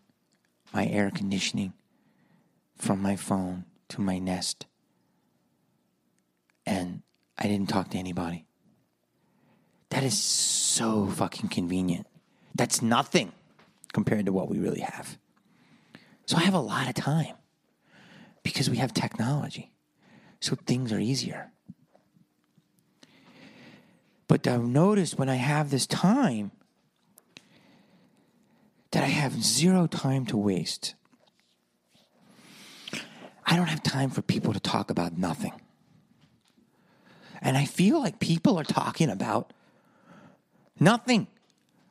[0.72, 1.72] my air conditioning
[2.76, 4.66] from my phone to my nest.
[6.66, 7.02] And
[7.38, 8.44] I didn't talk to anybody.
[9.90, 12.08] That is so fucking convenient.
[12.56, 13.30] That's nothing
[13.92, 15.16] compared to what we really have.
[16.26, 17.36] So I have a lot of time
[18.44, 19.72] because we have technology.
[20.38, 21.50] So things are easier.
[24.28, 26.52] But I've noticed when I have this time
[28.92, 30.94] that I have zero time to waste.
[33.46, 35.52] I don't have time for people to talk about nothing.
[37.42, 39.52] And I feel like people are talking about
[40.78, 41.26] nothing.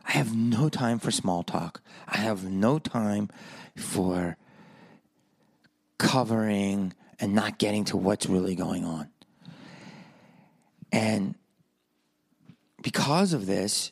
[0.06, 1.82] I have no time for small talk.
[2.08, 3.30] I have no time
[3.76, 4.38] for
[5.98, 9.10] covering and not getting to what's really going on.
[10.92, 11.36] And
[12.82, 13.92] because of this,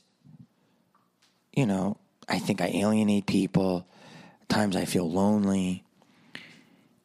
[1.53, 3.87] you know, I think I alienate people.
[4.41, 5.83] At times I feel lonely.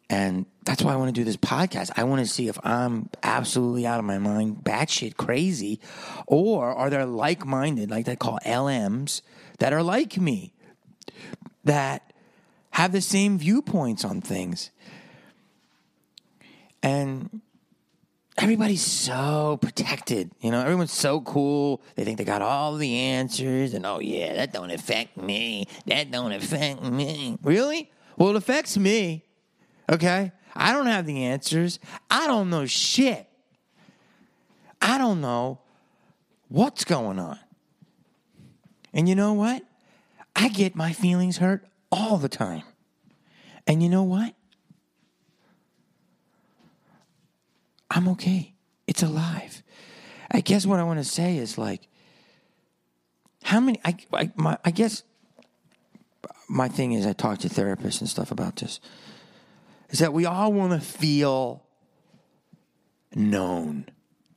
[0.09, 1.91] And that's why I want to do this podcast.
[1.97, 5.81] I want to see if I'm absolutely out of my mind, batshit crazy,
[6.27, 9.23] or are there like minded, like they call LMs,
[9.59, 10.55] that are like me,
[11.65, 12.13] that
[12.77, 14.71] have the same viewpoints on things.
[16.83, 17.41] And
[18.37, 20.31] everybody's so protected.
[20.43, 21.81] You know, everyone's so cool.
[21.95, 25.67] They think they got all the answers, and oh, yeah, that don't affect me.
[25.87, 27.39] That don't affect me.
[27.43, 27.91] Really?
[28.19, 29.25] Well, it affects me.
[29.91, 30.33] Okay?
[30.55, 31.79] I don't have the answers.
[32.11, 33.27] I don't know shit.
[34.83, 35.61] I don't know
[36.49, 37.39] what's going on.
[38.93, 39.63] And you know what?
[40.35, 42.63] I get my feelings hurt all the time.
[43.67, 44.35] And you know what?
[47.91, 48.55] I'm okay.
[48.87, 49.63] It's alive.
[50.31, 51.89] I guess what I want to say is like,
[53.43, 53.81] how many?
[53.85, 55.05] I, I, my, I guess
[56.49, 58.81] my thing is I talk to therapists and stuff about this.
[59.91, 61.65] Is that we all want to feel
[63.15, 63.87] known.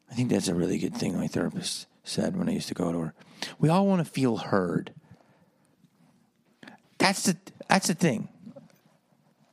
[0.10, 2.92] I think that's a really good thing my therapist said when I used to go
[2.92, 3.14] to her.
[3.60, 4.94] We all want to feel heard.
[7.00, 8.30] That's the that's the thing.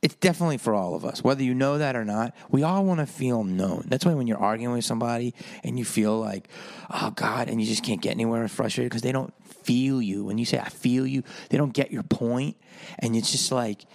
[0.01, 2.35] it's definitely for all of us, whether you know that or not.
[2.49, 3.85] We all want to feel known.
[3.87, 5.33] That's why when you're arguing with somebody
[5.63, 6.47] and you feel like,
[6.91, 10.23] oh God, and you just can't get anywhere and frustrated because they don't feel you.
[10.23, 12.57] When you say, I feel you, they don't get your point,
[12.99, 13.85] And it's just like,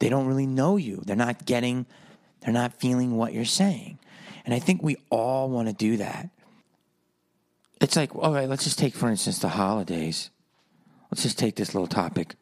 [0.00, 1.00] they don't really know you.
[1.06, 1.86] They're not getting,
[2.40, 3.98] they're not feeling what you're saying.
[4.44, 6.28] And I think we all want to do that.
[7.80, 10.30] It's like, all right, let's just take, for instance, the holidays.
[11.10, 12.34] Let's just take this little topic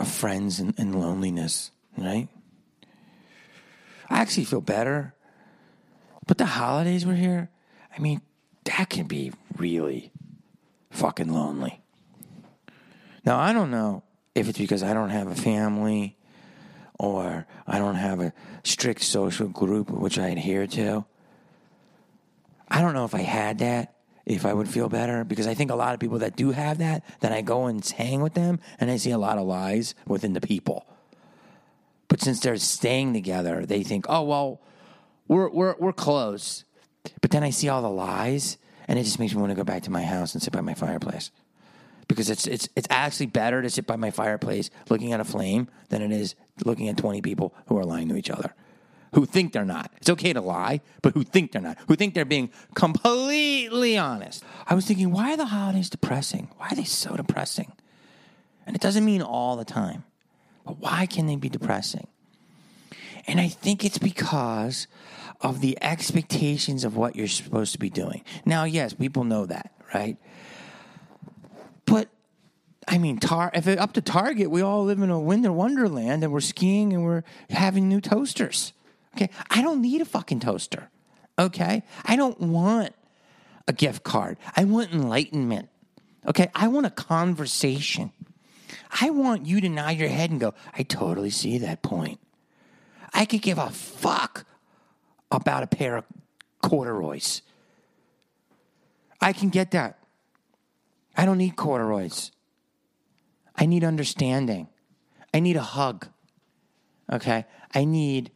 [0.00, 2.28] of friends and, and loneliness, right?
[4.08, 5.14] I actually feel better.
[6.26, 7.50] But the holidays were here.
[7.96, 8.20] I mean,
[8.64, 10.12] that can be really
[10.90, 11.80] fucking lonely.
[13.24, 14.02] Now, I don't know
[14.34, 16.16] if it's because I don't have a family
[16.98, 18.32] or I don't have a
[18.64, 21.04] strict social group which I adhere to.
[22.68, 23.94] I don't know if I had that,
[24.28, 26.78] if I would feel better, because I think a lot of people that do have
[26.78, 29.94] that, then I go and hang with them and I see a lot of lies
[30.06, 30.86] within the people.
[32.08, 34.60] But since they're staying together, they think, oh, well,
[35.26, 36.64] we're, we're, we're close.
[37.22, 39.64] But then I see all the lies and it just makes me want to go
[39.64, 41.30] back to my house and sit by my fireplace
[42.06, 45.68] because it's it's it's actually better to sit by my fireplace looking at a flame
[45.90, 48.54] than it is looking at 20 people who are lying to each other
[49.14, 49.92] who think they're not.
[49.98, 54.44] It's okay to lie but who think they're not who think they're being completely honest.
[54.66, 56.50] I was thinking why are the holidays depressing?
[56.56, 57.72] Why are they so depressing?
[58.66, 60.04] And it doesn't mean all the time
[60.64, 62.06] but why can they be depressing?
[63.26, 64.86] And i think it's because
[65.40, 68.24] of the expectations of what you're supposed to be doing.
[68.44, 70.16] Now yes people know that right?
[71.86, 72.08] But
[72.86, 76.24] I mean, tar- if it, up to Target, we all live in a winter wonderland
[76.24, 78.72] and we're skiing and we're having new toasters.
[79.14, 79.30] Okay.
[79.50, 80.90] I don't need a fucking toaster.
[81.38, 81.82] Okay.
[82.04, 82.94] I don't want
[83.66, 84.38] a gift card.
[84.56, 85.68] I want enlightenment.
[86.26, 86.50] Okay.
[86.54, 88.12] I want a conversation.
[89.00, 92.20] I want you to nod your head and go, I totally see that point.
[93.12, 94.44] I could give a fuck
[95.30, 96.04] about a pair of
[96.62, 97.42] corduroys.
[99.20, 99.98] I can get that.
[101.16, 102.30] I don't need corduroys.
[103.56, 104.68] I need understanding.
[105.34, 106.06] I need a hug.
[107.12, 107.44] Okay?
[107.74, 108.30] I need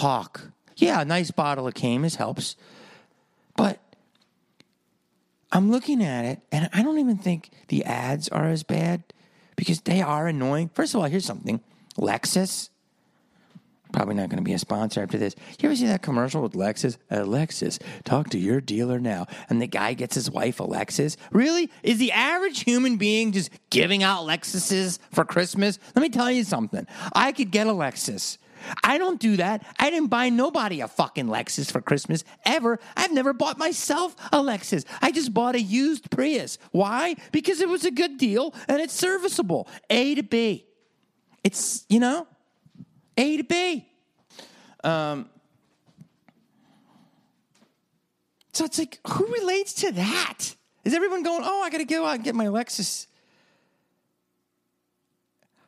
[0.00, 0.52] talk.
[0.76, 2.56] Yeah, a nice bottle of Caymus helps.
[3.56, 3.80] But
[5.52, 9.02] I'm looking at it and I don't even think the ads are as bad
[9.56, 10.70] because they are annoying.
[10.72, 11.60] First of all, here's something
[11.98, 12.70] Lexus,
[13.92, 15.34] Probably not going to be a sponsor after this.
[15.58, 16.96] You ever see that commercial with Lexus?
[17.10, 19.26] Alexis, talk to your dealer now.
[19.48, 21.16] And the guy gets his wife a Lexus.
[21.32, 21.70] Really?
[21.82, 25.78] Is the average human being just giving out Lexuses for Christmas?
[25.96, 26.86] Let me tell you something.
[27.14, 28.38] I could get a Lexus.
[28.82, 29.64] I don't do that.
[29.78, 32.78] I didn't buy nobody a fucking Lexus for Christmas ever.
[32.96, 34.84] I've never bought myself a Lexus.
[35.00, 36.58] I just bought a used Prius.
[36.70, 37.16] Why?
[37.32, 39.68] Because it was a good deal and it's serviceable.
[39.88, 40.66] A to B.
[41.42, 42.26] It's, you know,
[43.16, 43.86] a to B.
[44.84, 45.28] Um,
[48.52, 50.54] so it's like, who relates to that?
[50.84, 53.06] Is everyone going, oh, I got to go out and get my Lexus?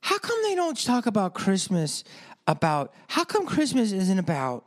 [0.00, 2.02] How come they don't talk about Christmas?
[2.46, 4.64] About how come Christmas isn't about?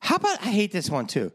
[0.00, 1.32] How about I hate this one too.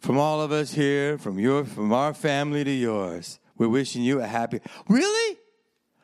[0.00, 4.20] From all of us here, from your, from our family to yours, we're wishing you
[4.20, 4.60] a happy.
[4.88, 5.38] Really?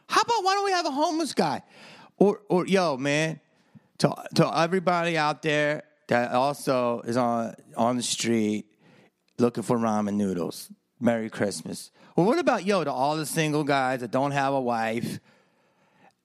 [0.09, 1.63] How about why don't we have a homeless guy?
[2.17, 3.41] Or, or yo, man,
[3.99, 8.67] to to everybody out there that also is on on the street
[9.39, 10.71] looking for ramen noodles.
[11.01, 11.91] Merry Christmas.
[12.17, 15.21] Well, what about yo to all the single guys that don't have a wife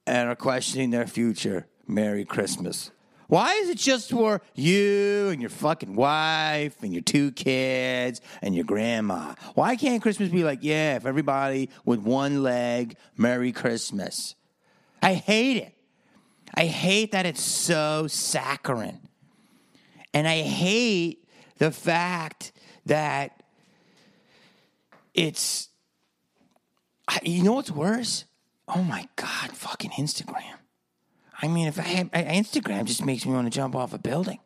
[0.06, 1.68] and are questioning their future?
[1.88, 2.92] Merry Christmas.
[3.28, 8.54] Why is it just for you and your fucking wife and your two kids and
[8.54, 9.34] your grandma?
[9.56, 14.36] Why can't Christmas be like, yeah, if everybody with one leg, Merry Christmas?
[15.02, 15.74] I hate it.
[16.54, 19.00] I hate that it's so saccharine.
[20.14, 22.52] And I hate the fact
[22.86, 23.42] that
[25.14, 25.70] it's,
[27.24, 28.26] you know what's worse?
[28.76, 30.56] Oh my God, fucking Instagram.
[31.42, 34.40] I mean, if I have Instagram, just makes me want to jump off a building.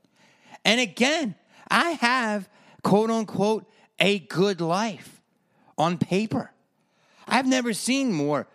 [0.65, 1.35] And again,
[1.69, 2.49] I have
[2.83, 3.65] quote unquote
[3.99, 5.21] a good life
[5.77, 6.51] on paper.
[7.27, 8.47] I've never seen more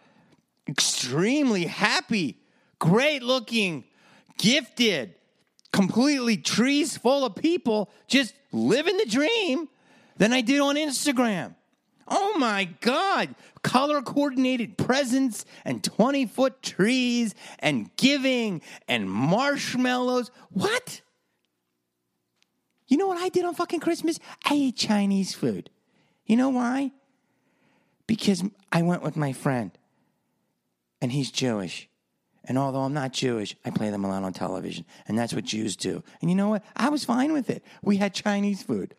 [0.69, 2.39] extremely happy
[2.83, 3.85] great looking,
[4.39, 5.15] gifted,
[5.73, 9.69] completely trees full of people just living the dream
[10.17, 11.55] than I did on Instagram.
[12.15, 13.35] Oh my God.
[13.63, 20.31] Color coordinated presents and 20 foot trees and giving and marshmallows.
[20.51, 21.01] What?
[22.87, 24.19] You know what I did on fucking Christmas?
[24.45, 25.71] I ate Chinese food.
[26.27, 26.93] You know why?
[28.07, 29.71] Because I went with my friend
[31.01, 31.89] and he's Jewish
[32.45, 34.85] And although I'm not Jewish, I play them a lot on television.
[35.09, 36.03] And that's what Jews do.
[36.21, 36.63] And you know what?
[36.77, 37.65] I was fine with it.
[37.81, 38.95] We had Chinese food.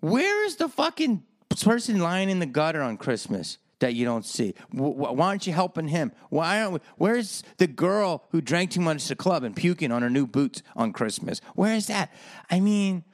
[0.00, 1.22] Where is the fucking
[1.62, 4.54] person lying in the gutter on Christmas that you don't see?
[4.70, 6.12] Why aren't you helping him?
[6.30, 6.78] Why aren't we?
[6.96, 10.26] Where's the girl who drank too much at the club and puking on her new
[10.26, 11.40] boots on Christmas?
[11.54, 12.12] Where is that?
[12.50, 13.04] I mean,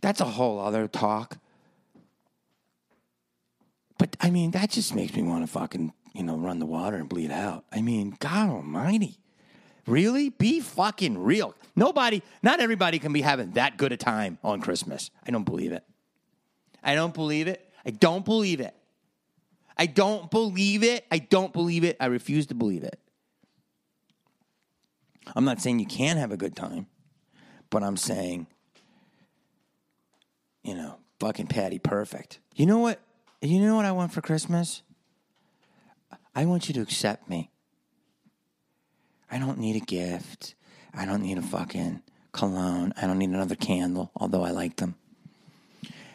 [0.00, 1.38] that's a whole other talk.
[3.98, 6.96] But I mean, that just makes me want to fucking, you know, run the water
[6.96, 7.64] and bleed out.
[7.70, 9.18] I mean, God almighty.
[9.86, 10.30] Really?
[10.30, 11.54] Be fucking real.
[11.74, 15.10] Nobody, not everybody can be having that good a time on Christmas.
[15.26, 15.84] I don't believe it.
[16.82, 17.68] I don't believe it.
[17.84, 18.74] I don't believe it.
[19.76, 21.04] I don't believe it.
[21.10, 21.96] I don't believe it.
[21.98, 22.98] I refuse to believe it.
[25.34, 26.86] I'm not saying you can't have a good time,
[27.70, 28.46] but I'm saying,
[30.62, 32.40] you know, fucking Patty perfect.
[32.54, 33.00] You know what?
[33.40, 34.82] You know what I want for Christmas?
[36.34, 37.50] I want you to accept me.
[39.32, 40.54] I don't need a gift.
[40.94, 42.02] I don't need a fucking
[42.32, 42.92] cologne.
[43.00, 44.94] I don't need another candle, although I like them.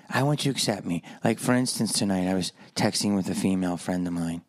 [0.07, 1.01] I want you to accept me.
[1.24, 4.43] Like, for instance, tonight I was texting with a female friend of mine.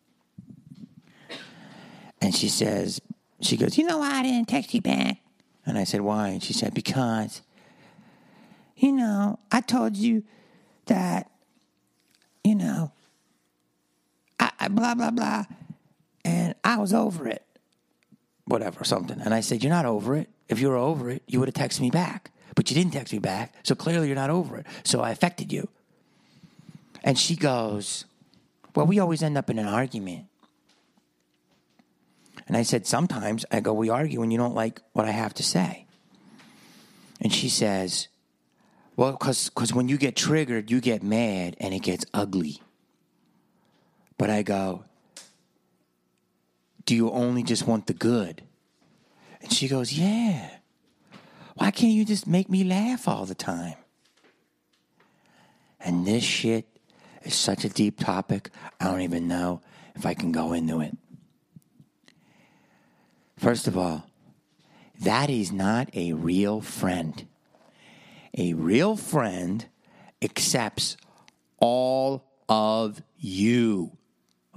[2.21, 3.01] And she says,
[3.41, 5.17] she goes, You know why I didn't text you back?
[5.65, 6.29] And I said, Why?
[6.29, 7.41] And she said, Because,
[8.75, 10.23] you know, I told you
[10.85, 11.31] that,
[12.43, 12.91] you know,
[14.39, 15.45] I, I blah, blah, blah.
[16.23, 17.43] And I was over it.
[18.49, 19.21] Whatever, something.
[19.21, 20.27] And I said, You're not over it.
[20.47, 22.31] If you were over it, you would have texted me back.
[22.55, 23.53] But you didn't text me back.
[23.61, 24.65] So clearly you're not over it.
[24.83, 25.69] So I affected you.
[27.03, 28.05] And she goes,
[28.75, 30.25] Well, we always end up in an argument.
[32.47, 35.35] And I said, Sometimes I go, We argue when you don't like what I have
[35.35, 35.85] to say.
[37.21, 38.07] And she says,
[38.95, 42.63] Well, because when you get triggered, you get mad and it gets ugly.
[44.17, 44.85] But I go,
[46.89, 48.41] Do you only just want the good?
[49.43, 50.49] And she goes, Yeah.
[51.53, 53.75] Why can't you just make me laugh all the time?
[55.79, 56.65] And this shit
[57.21, 59.61] is such a deep topic, I don't even know
[59.93, 60.97] if I can go into it.
[63.37, 64.09] First of all,
[64.99, 67.27] that is not a real friend.
[68.35, 69.63] A real friend
[70.23, 70.97] accepts
[71.59, 73.98] all of you.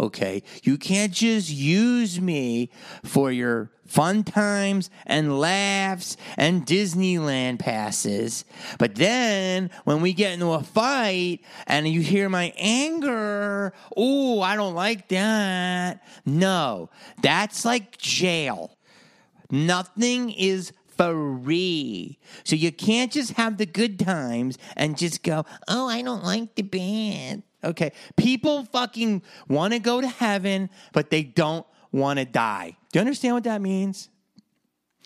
[0.00, 0.42] Okay?
[0.62, 2.70] You can't just use me
[3.04, 8.46] for your fun times and laughs and Disneyland passes.
[8.78, 14.56] But then when we get into a fight and you hear my anger, oh, I
[14.56, 16.02] don't like that.
[16.24, 16.88] No,
[17.20, 18.78] that's like jail.
[19.50, 22.18] Nothing is free.
[22.44, 26.54] So you can't just have the good times and just go, oh, I don't like
[26.54, 27.42] the band.
[27.64, 27.92] Okay.
[28.16, 32.76] People fucking want to go to heaven, but they don't want to die.
[32.90, 34.08] Do you understand what that means?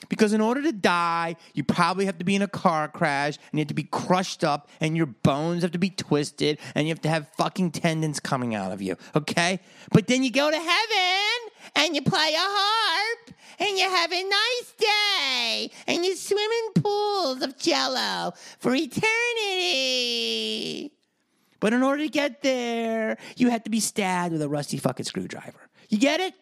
[0.09, 3.59] Because in order to die, you probably have to be in a car crash and
[3.59, 6.93] you have to be crushed up and your bones have to be twisted and you
[6.93, 9.59] have to have fucking tendons coming out of you, okay?
[9.93, 14.23] But then you go to heaven and you play a harp and you have a
[14.23, 19.07] nice day and you swim in pools of jello for eternity.
[21.61, 25.07] But in order to get there, you had to be stabbed with a rusty fucking
[25.07, 25.69] screwdriver.
[25.89, 26.35] You get it?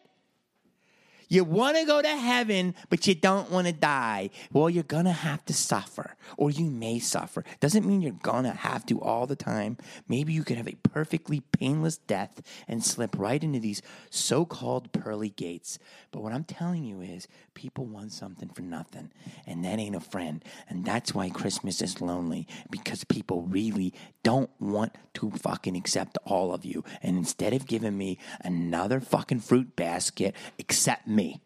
[1.29, 4.31] You want to go to heaven, but you don't want to die.
[4.53, 7.45] Well, you're going to have to suffer, or you may suffer.
[7.61, 9.79] Doesn't mean you're going to have to all the time.
[10.07, 14.93] Maybe you could have a perfectly painless death and slip right into these so called
[14.93, 15.79] pearly gates.
[16.11, 19.11] But what I'm telling you is, people want something for nothing,
[19.47, 20.45] and that ain't a friend.
[20.69, 26.53] And that's why Christmas is lonely, because people really don't want to fucking accept all
[26.53, 26.85] of you.
[27.03, 31.41] And instead of giving me another fucking fruit basket, accept me.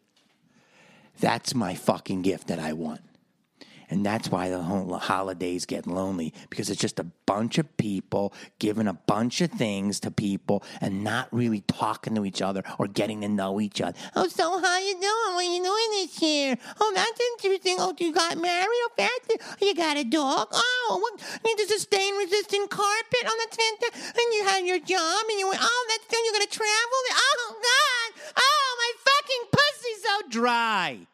[1.19, 3.01] That's my fucking gift that I want.
[3.89, 8.87] And that's why the holidays get lonely because it's just a bunch of people giving
[8.87, 13.21] a bunch of things to people and not really talking to each other or getting
[13.21, 13.97] to know each other.
[14.15, 15.35] Oh, so how you doing?
[15.35, 16.57] What are you doing this year?
[16.79, 17.77] Oh, that's interesting.
[17.79, 18.67] Oh, you got married?
[18.69, 19.41] Oh, fancy.
[19.41, 20.49] Oh, you got a dog?
[20.51, 21.41] Oh, what?
[21.43, 23.25] You a stain resistant carpet?
[23.25, 24.15] on the fantastic.
[24.15, 26.23] And you had your job and you went, oh, that's good.
[26.23, 26.99] You're going to travel?
[27.11, 28.21] Oh, God.
[28.37, 31.07] Oh, my fucking pussy's so dry.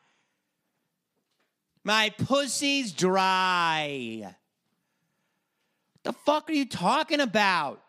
[1.86, 4.22] My pussy's dry.
[4.24, 4.36] What
[6.04, 7.80] the fuck are you talking about?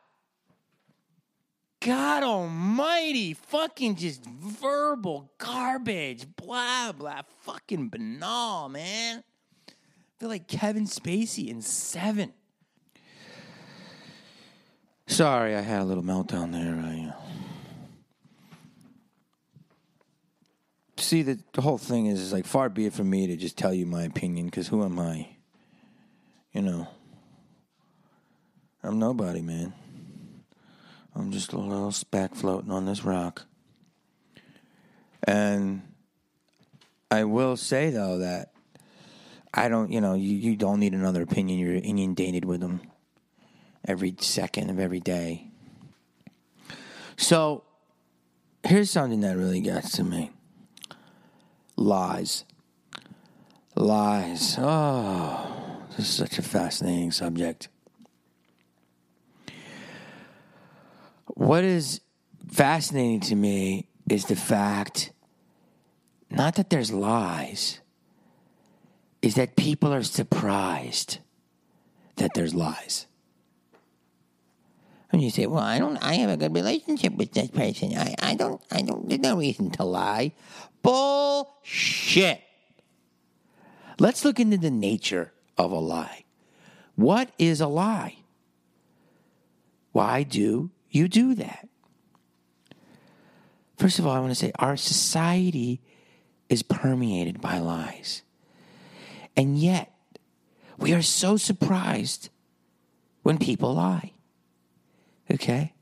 [1.81, 9.25] God almighty, fucking just verbal garbage, blah, blah, fucking banal, man.
[9.69, 9.73] I
[10.19, 12.35] feel like Kevin Spacey in seven.
[15.07, 16.75] Sorry, I had a little meltdown there.
[16.75, 17.26] I, uh,
[20.99, 23.59] see, the, the whole thing is, is like far be it from me to just
[23.59, 25.29] tell you my opinion, because who am I?
[26.53, 26.89] You know,
[28.83, 29.75] I'm nobody, man.
[31.15, 33.47] I'm just a little speck floating on this rock.
[35.23, 35.83] And
[37.11, 38.53] I will say though that
[39.53, 41.59] I don't, you know, you, you don't need another opinion.
[41.59, 42.81] You're inundated with them
[43.87, 45.49] every second of every day.
[47.17, 47.65] So
[48.63, 50.31] here's something that really gets to me
[51.77, 52.45] lies.
[53.75, 54.57] Lies.
[54.59, 57.69] Oh, this is such a fascinating subject.
[61.27, 62.01] What is
[62.51, 65.13] fascinating to me is the fact
[66.31, 67.81] not that there's lies,
[69.23, 71.19] is that people are surprised
[72.17, 73.07] that there's lies.
[75.21, 75.97] You say, "Well, I don't.
[75.99, 77.97] I have a good relationship with this person.
[77.97, 78.61] I, I don't.
[78.71, 79.09] I don't.
[79.09, 80.33] There's no reason to lie."
[80.83, 82.43] Bullshit.
[83.99, 86.25] Let's look into the nature of a lie.
[86.95, 88.17] What is a lie?
[89.93, 91.69] Why do you do that?
[93.79, 95.81] First of all, I want to say our society
[96.49, 98.23] is permeated by lies.
[99.37, 99.93] And yet,
[100.79, 102.31] we are so surprised
[103.23, 104.13] when people lie.
[105.31, 105.73] Okay?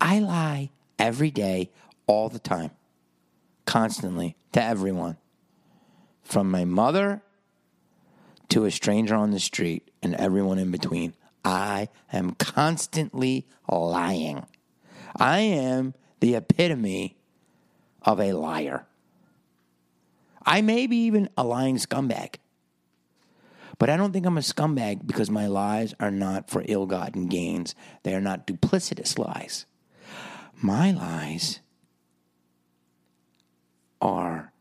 [0.00, 1.70] I lie every day,
[2.06, 2.70] all the time,
[3.64, 5.16] constantly, to everyone.
[6.22, 7.22] From my mother
[8.50, 11.14] to a stranger on the street and everyone in between.
[11.44, 14.46] I am constantly lying.
[15.16, 17.16] I am the epitome
[18.02, 18.86] of a liar.
[20.44, 22.36] I may be even a lying scumbag.
[23.78, 27.26] But I don't think I'm a scumbag because my lies are not for ill gotten
[27.26, 27.74] gains.
[28.02, 29.66] They are not duplicitous lies.
[30.60, 31.60] My lies
[34.00, 34.52] are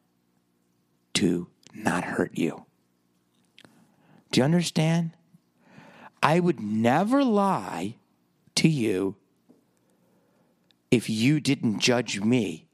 [1.16, 2.66] to not hurt you.
[4.32, 5.12] Do you understand?
[6.24, 7.98] I would never lie
[8.56, 9.16] to you
[10.90, 12.68] if you didn't judge me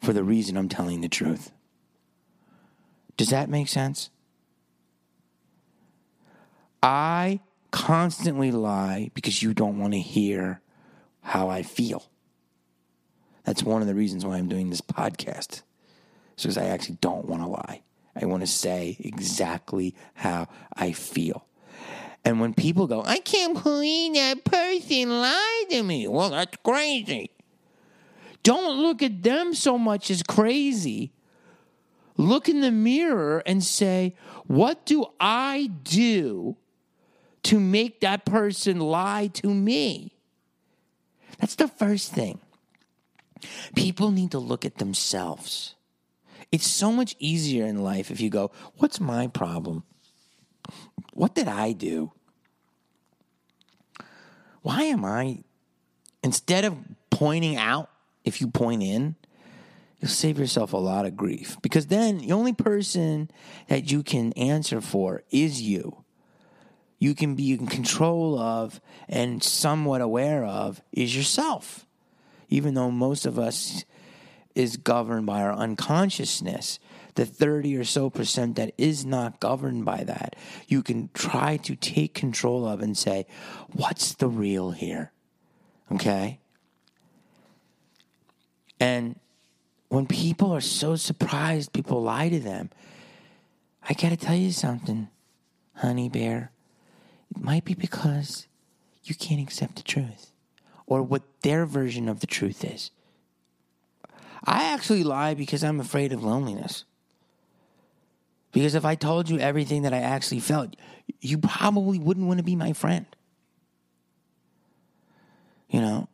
[0.00, 1.52] for the reason I'm telling the truth.
[3.16, 4.10] Does that make sense?
[6.82, 10.60] I constantly lie because you don't want to hear
[11.20, 12.10] how I feel.
[13.44, 15.62] That's one of the reasons why I'm doing this podcast.
[16.36, 17.82] Because I actually don't want to lie.
[18.20, 21.46] I want to say exactly how I feel.
[22.24, 26.06] And when people go, I can't believe that person lied to me.
[26.08, 27.30] Well, that's crazy.
[28.42, 31.12] Don't look at them so much as crazy.
[32.16, 34.14] Look in the mirror and say,
[34.46, 36.56] What do I do
[37.44, 40.14] to make that person lie to me?
[41.38, 42.40] That's the first thing.
[43.74, 45.74] People need to look at themselves.
[46.52, 49.84] It's so much easier in life if you go, What's my problem?
[51.12, 52.12] What did I do?
[54.62, 55.42] Why am I,
[56.22, 56.76] instead of
[57.10, 57.90] pointing out,
[58.24, 59.16] if you point in,
[60.00, 63.30] you'll save yourself a lot of grief because then the only person
[63.68, 66.01] that you can answer for is you.
[67.02, 71.84] You can be in control of and somewhat aware of is yourself.
[72.48, 73.84] Even though most of us
[74.54, 76.78] is governed by our unconsciousness,
[77.16, 80.36] the 30 or so percent that is not governed by that,
[80.68, 83.26] you can try to take control of and say,
[83.72, 85.10] what's the real here?
[85.90, 86.38] Okay?
[88.78, 89.18] And
[89.88, 92.70] when people are so surprised people lie to them,
[93.82, 95.08] I got to tell you something,
[95.74, 96.51] honey bear.
[97.34, 98.46] It might be because
[99.04, 100.32] you can't accept the truth
[100.86, 102.90] or what their version of the truth is.
[104.44, 106.84] I actually lie because I'm afraid of loneliness.
[108.52, 110.76] Because if I told you everything that I actually felt,
[111.20, 113.06] you probably wouldn't want to be my friend.
[115.70, 116.08] You know,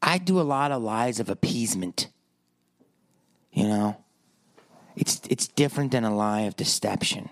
[0.00, 2.08] I do a lot of lies of appeasement.
[3.52, 3.96] You know,
[4.96, 7.28] it's it's different than a lie of deception.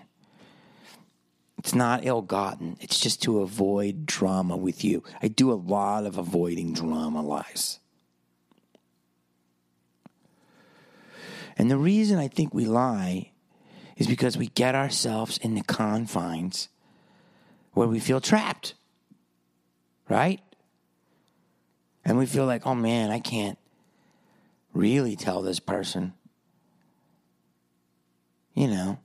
[1.59, 2.77] It's not ill gotten.
[2.79, 5.03] It's just to avoid drama with you.
[5.21, 7.79] I do a lot of avoiding drama lies.
[11.57, 13.31] And the reason I think we lie
[13.97, 16.69] is because we get ourselves in the confines
[17.73, 18.75] where we feel trapped.
[20.07, 20.39] Right?
[22.05, 23.59] And we feel like, oh man, I can't
[24.73, 26.13] really tell this person.
[28.53, 28.99] You know,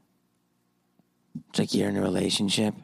[1.51, 2.75] it's like you're in a relationship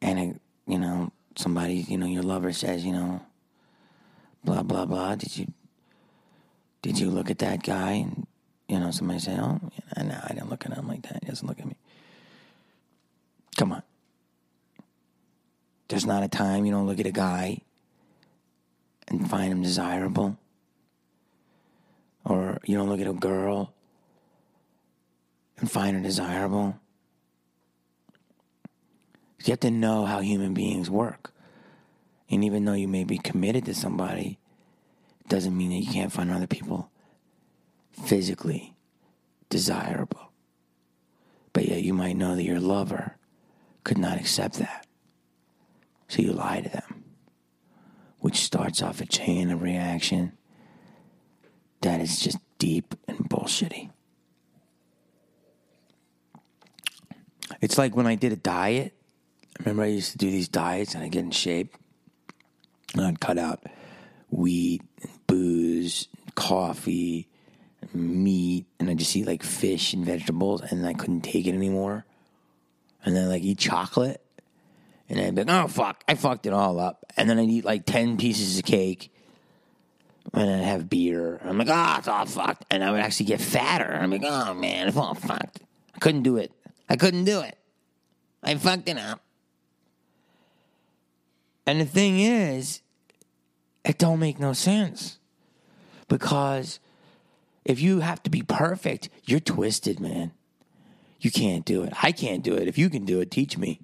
[0.00, 3.20] and, it, you know, somebody, you know, your lover says, you know,
[4.44, 5.16] blah blah blah.
[5.16, 5.46] Did you
[6.82, 7.92] did you look at that guy?
[7.92, 8.26] And
[8.68, 9.60] you know, somebody say, "Oh,
[9.96, 11.22] yeah, no, I didn't look at him like that.
[11.22, 11.76] He doesn't look at me."
[13.56, 13.82] Come on.
[15.88, 17.60] There's not a time you don't look at a guy
[19.08, 20.38] and find him desirable,
[22.24, 23.72] or you don't look at a girl
[25.58, 26.78] and find her desirable.
[29.44, 31.32] You have to know how human beings work.
[32.30, 34.38] And even though you may be committed to somebody,
[35.20, 36.90] it doesn't mean that you can't find other people
[37.92, 38.74] physically
[39.50, 40.32] desirable.
[41.52, 43.16] But yet you might know that your lover
[43.84, 44.86] could not accept that.
[46.08, 47.04] So you lie to them,
[48.18, 50.32] which starts off a chain of reaction
[51.82, 53.90] that is just deep and bullshitty.
[57.64, 58.92] It's like when I did a diet.
[59.60, 61.74] Remember, I used to do these diets and I get in shape.
[62.92, 63.64] And I'd cut out
[64.28, 67.26] wheat, and booze, and coffee,
[67.80, 71.54] and meat, and I just eat like fish and vegetables, and I couldn't take it
[71.54, 72.04] anymore.
[73.02, 74.20] And then like eat chocolate,
[75.08, 77.04] and I'd be like, oh fuck, I fucked it all up.
[77.16, 79.10] And then I'd eat like ten pieces of cake,
[80.34, 81.36] and I'd have beer.
[81.36, 82.66] And I'm like, oh, it's all fucked.
[82.70, 83.90] And I would actually get fatter.
[83.90, 85.60] I'm like, oh man, it's all fucked.
[85.94, 86.52] I couldn't do it.
[86.88, 87.56] I couldn't do it.
[88.42, 89.22] I fucked it up.
[91.66, 92.82] And the thing is,
[93.84, 95.18] it don't make no sense.
[96.08, 96.78] Because
[97.64, 100.32] if you have to be perfect, you're twisted, man.
[101.20, 101.92] You can't do it.
[102.02, 102.68] I can't do it.
[102.68, 103.80] If you can do it, teach me.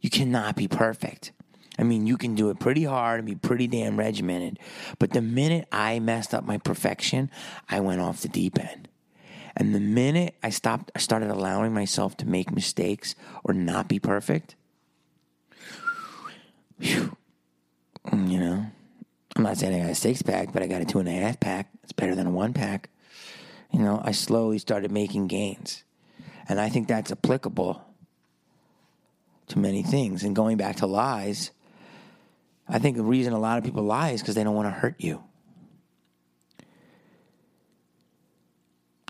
[0.00, 1.32] You cannot be perfect.
[1.78, 4.58] I mean, you can do it pretty hard and be pretty damn regimented.
[4.98, 7.30] But the minute I messed up my perfection,
[7.68, 8.88] I went off the deep end.
[9.56, 13.98] And the minute I stopped, I started allowing myself to make mistakes or not be
[13.98, 14.54] perfect,
[16.78, 17.16] whew,
[18.12, 18.66] you know,
[19.36, 21.12] I'm not saying I got a six pack, but I got a two and a
[21.12, 21.70] half pack.
[21.82, 22.90] It's better than a one pack.
[23.72, 25.84] You know, I slowly started making gains.
[26.48, 27.84] And I think that's applicable
[29.48, 30.24] to many things.
[30.24, 31.52] And going back to lies,
[32.68, 34.80] I think the reason a lot of people lie is because they don't want to
[34.80, 35.22] hurt you.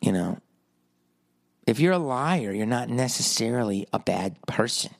[0.01, 0.39] You know,
[1.67, 4.93] if you're a liar, you're not necessarily a bad person.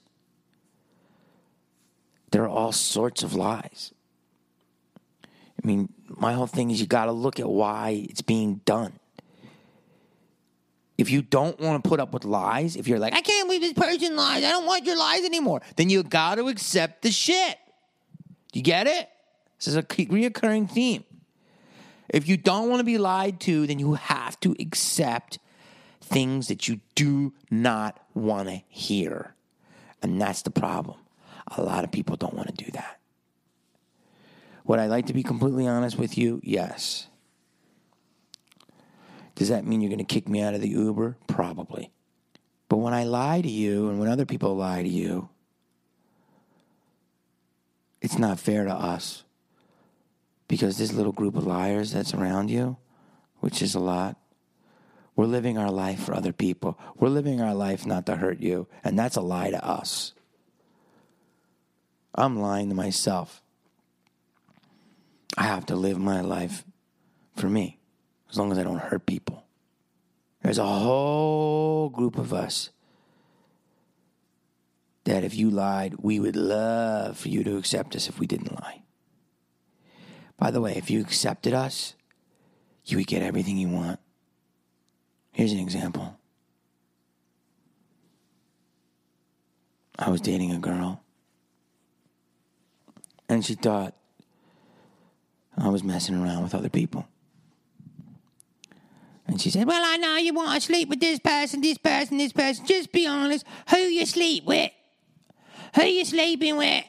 [2.31, 3.93] There are all sorts of lies.
[5.63, 8.93] I mean, my whole thing is you got to look at why it's being done.
[10.97, 13.63] If you don't want to put up with lies, if you're like, I can't believe
[13.63, 17.11] this person lies, I don't want your lies anymore, then you got to accept the
[17.11, 17.57] shit.
[18.53, 19.09] You get it?
[19.59, 21.05] This is a reoccurring theme.
[22.13, 25.39] If you don't want to be lied to, then you have to accept
[26.01, 29.35] things that you do not want to hear.
[30.03, 30.99] And that's the problem.
[31.57, 32.99] A lot of people don't want to do that.
[34.65, 36.41] Would I like to be completely honest with you?
[36.43, 37.07] Yes.
[39.35, 41.17] Does that mean you're going to kick me out of the Uber?
[41.27, 41.91] Probably.
[42.69, 45.29] But when I lie to you and when other people lie to you,
[48.01, 49.25] it's not fair to us.
[50.51, 52.77] Because this little group of liars that's around you,
[53.39, 54.17] which is a lot,
[55.15, 56.77] we're living our life for other people.
[56.97, 60.13] We're living our life not to hurt you, and that's a lie to us.
[62.17, 63.43] I'm lying to myself.
[65.39, 66.65] I have to live my life
[67.37, 67.79] for me
[68.29, 69.45] as long as I don't hurt people.
[70.43, 72.71] There's a whole group of us
[75.05, 78.61] that if you lied, we would love for you to accept us if we didn't
[78.61, 78.83] lie.
[80.41, 81.95] By the way, if you accepted us,
[82.87, 84.01] you would get everything you want.
[85.33, 86.17] Here's an example
[89.99, 91.03] I was dating a girl,
[93.29, 93.95] and she thought
[95.59, 97.07] I was messing around with other people.
[99.27, 102.17] And she said, Well, I know you want to sleep with this person, this person,
[102.17, 102.65] this person.
[102.65, 103.45] Just be honest.
[103.69, 104.73] Who you sleep with?
[105.77, 106.85] Who you sleeping with?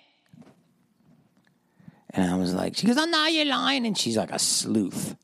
[2.14, 3.86] And I was like, She goes, oh, I know you're lying.
[3.86, 5.16] And she's like a sleuth,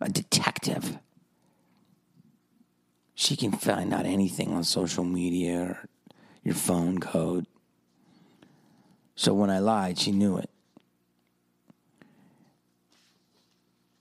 [0.00, 0.98] a detective.
[3.14, 5.88] She can find out anything on social media or
[6.42, 7.46] your phone code.
[9.14, 10.48] So when I lied, she knew it.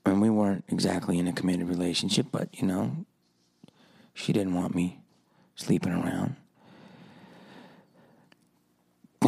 [0.06, 3.06] And we weren't exactly in a committed relationship, but you know,
[4.14, 5.00] she didn't want me
[5.56, 6.36] sleeping around.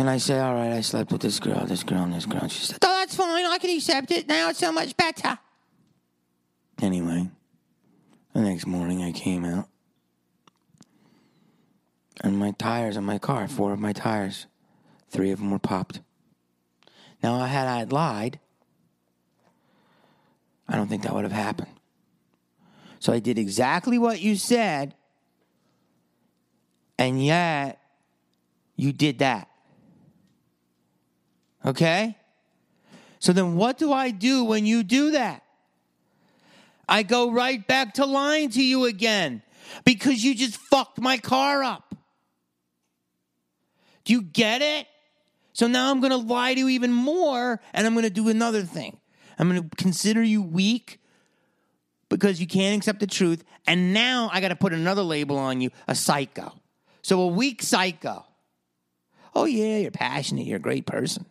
[0.02, 2.42] And I said, All right, I slept with this girl, this girl, and this girl.
[2.42, 3.46] And she said, Oh, that's fine.
[3.46, 4.28] I can accept it.
[4.28, 5.38] Now it's so much better.
[6.82, 7.30] Anyway,
[8.34, 9.68] the next morning I came out.
[12.22, 14.48] And my tires on my car, four of my tires,
[15.12, 16.02] three of them were popped.
[17.22, 18.40] Now, I had I lied,
[20.68, 21.80] I don't think that would have happened.
[22.98, 24.96] So I did exactly what you said,
[26.98, 27.80] and yet
[28.76, 29.51] you did that.
[31.66, 32.18] Okay?
[33.20, 35.44] So then what do I do when you do that?
[36.90, 39.44] I go right back to lying to you again
[39.86, 41.96] because you just fucked my car up.
[44.04, 44.88] Do you get it?
[45.54, 48.30] So now I'm going to lie to you even more and I'm going to do
[48.30, 48.98] another thing.
[49.38, 51.00] I'm going to consider you weak
[52.10, 53.44] because you can't accept the truth.
[53.68, 56.54] And now I got to put another label on you a psycho.
[57.02, 58.26] So a weak psycho.
[59.34, 60.46] Oh, yeah, you're passionate.
[60.46, 61.26] You're a great person.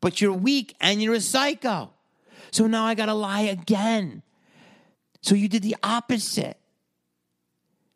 [0.00, 1.92] But you're weak and you're a psycho.
[2.50, 4.22] So now I got to lie again.
[5.22, 6.58] So you did the opposite.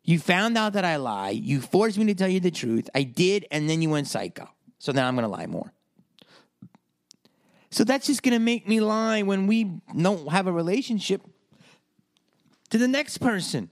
[0.03, 1.29] You found out that I lie.
[1.29, 2.89] You forced me to tell you the truth.
[2.95, 4.49] I did, and then you went psycho.
[4.79, 5.71] So now I'm going to lie more.
[7.69, 9.63] So that's just going to make me lie when we
[9.95, 11.21] don't have a relationship
[12.69, 13.69] to the next person.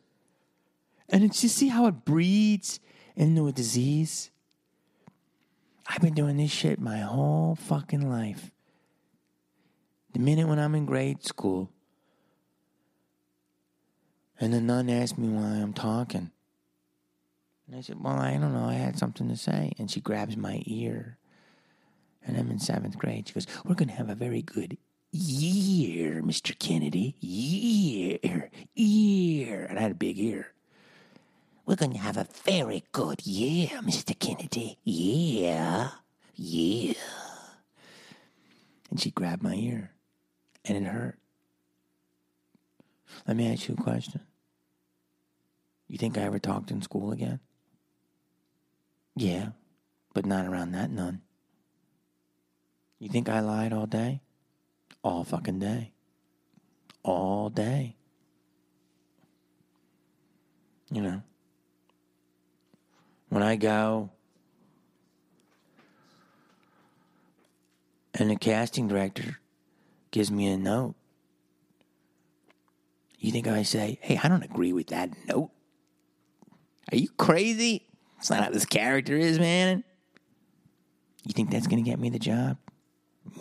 [1.09, 2.79] And it's just see how it breeds
[3.15, 4.29] into a disease.
[5.89, 8.51] I've been doing this shit my whole fucking life.
[10.13, 11.71] The minute when I'm in grade school,
[14.39, 16.29] and the nun asked me why I'm talking.
[17.67, 18.65] And I said, Well, I don't know.
[18.65, 19.73] I had something to say.
[19.79, 21.17] And she grabs my ear.
[22.25, 23.27] And I'm in seventh grade.
[23.27, 24.77] She goes, We're going to have a very good
[25.11, 26.57] year, Mr.
[26.57, 27.15] Kennedy.
[27.19, 29.65] Year, ear.
[29.69, 30.53] And I had a big ear.
[31.69, 34.17] We're going to have a very good year, Mr.
[34.17, 34.79] Kennedy.
[34.83, 35.89] Yeah.
[36.33, 36.95] Yeah.
[38.89, 39.91] And she grabbed my ear.
[40.65, 41.19] And it hurt.
[43.27, 44.21] Let me ask you a question.
[45.87, 47.39] You think I ever talked in school again?
[49.15, 49.49] Yeah,
[50.15, 51.21] but not around that nun.
[52.97, 54.21] You think I lied all day?
[55.03, 55.91] All fucking day.
[57.03, 57.95] All day.
[60.91, 61.21] You know,
[63.29, 64.09] when I go
[68.13, 69.39] and the casting director
[70.11, 70.95] gives me a note,
[73.19, 75.51] you think I say, hey, I don't agree with that note?
[76.91, 77.85] Are you crazy?
[78.17, 79.83] That's not how this character is, man.
[81.25, 82.57] You think that's going to get me the job?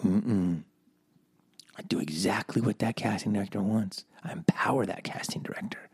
[0.05, 0.63] Mm-mm.
[1.77, 4.05] I do exactly what that casting director wants.
[4.23, 5.89] I empower that casting director.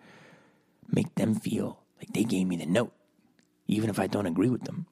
[0.91, 2.93] Make them feel like they gave me the note,
[3.67, 4.87] even if I don't agree with them.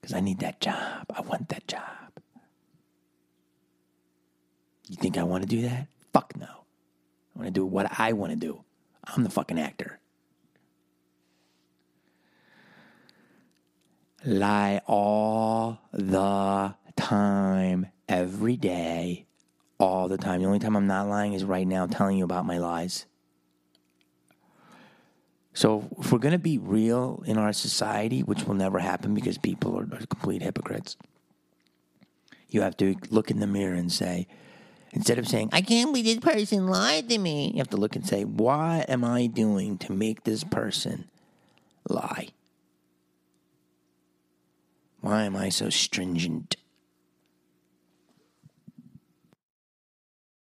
[0.00, 1.06] Because I need that job.
[1.14, 1.82] I want that job.
[4.88, 5.88] You think I want to do that?
[6.12, 6.46] Fuck no.
[6.46, 8.64] I want to do what I want to do.
[9.04, 10.00] I'm the fucking actor.
[14.24, 19.26] Lie all the time, every day,
[19.78, 20.40] all the time.
[20.40, 23.06] The only time I'm not lying is right now telling you about my lies.
[25.58, 29.38] So, if we're going to be real in our society, which will never happen because
[29.38, 30.96] people are, complete hypocrites,
[32.48, 34.28] you have to look in the mirror and say,
[34.92, 37.96] instead of saying, I can't believe this person lied to me, you have to look
[37.96, 41.10] and say, what am I doing to make this person
[41.88, 42.28] lie?
[45.00, 46.54] Why am I so stringent?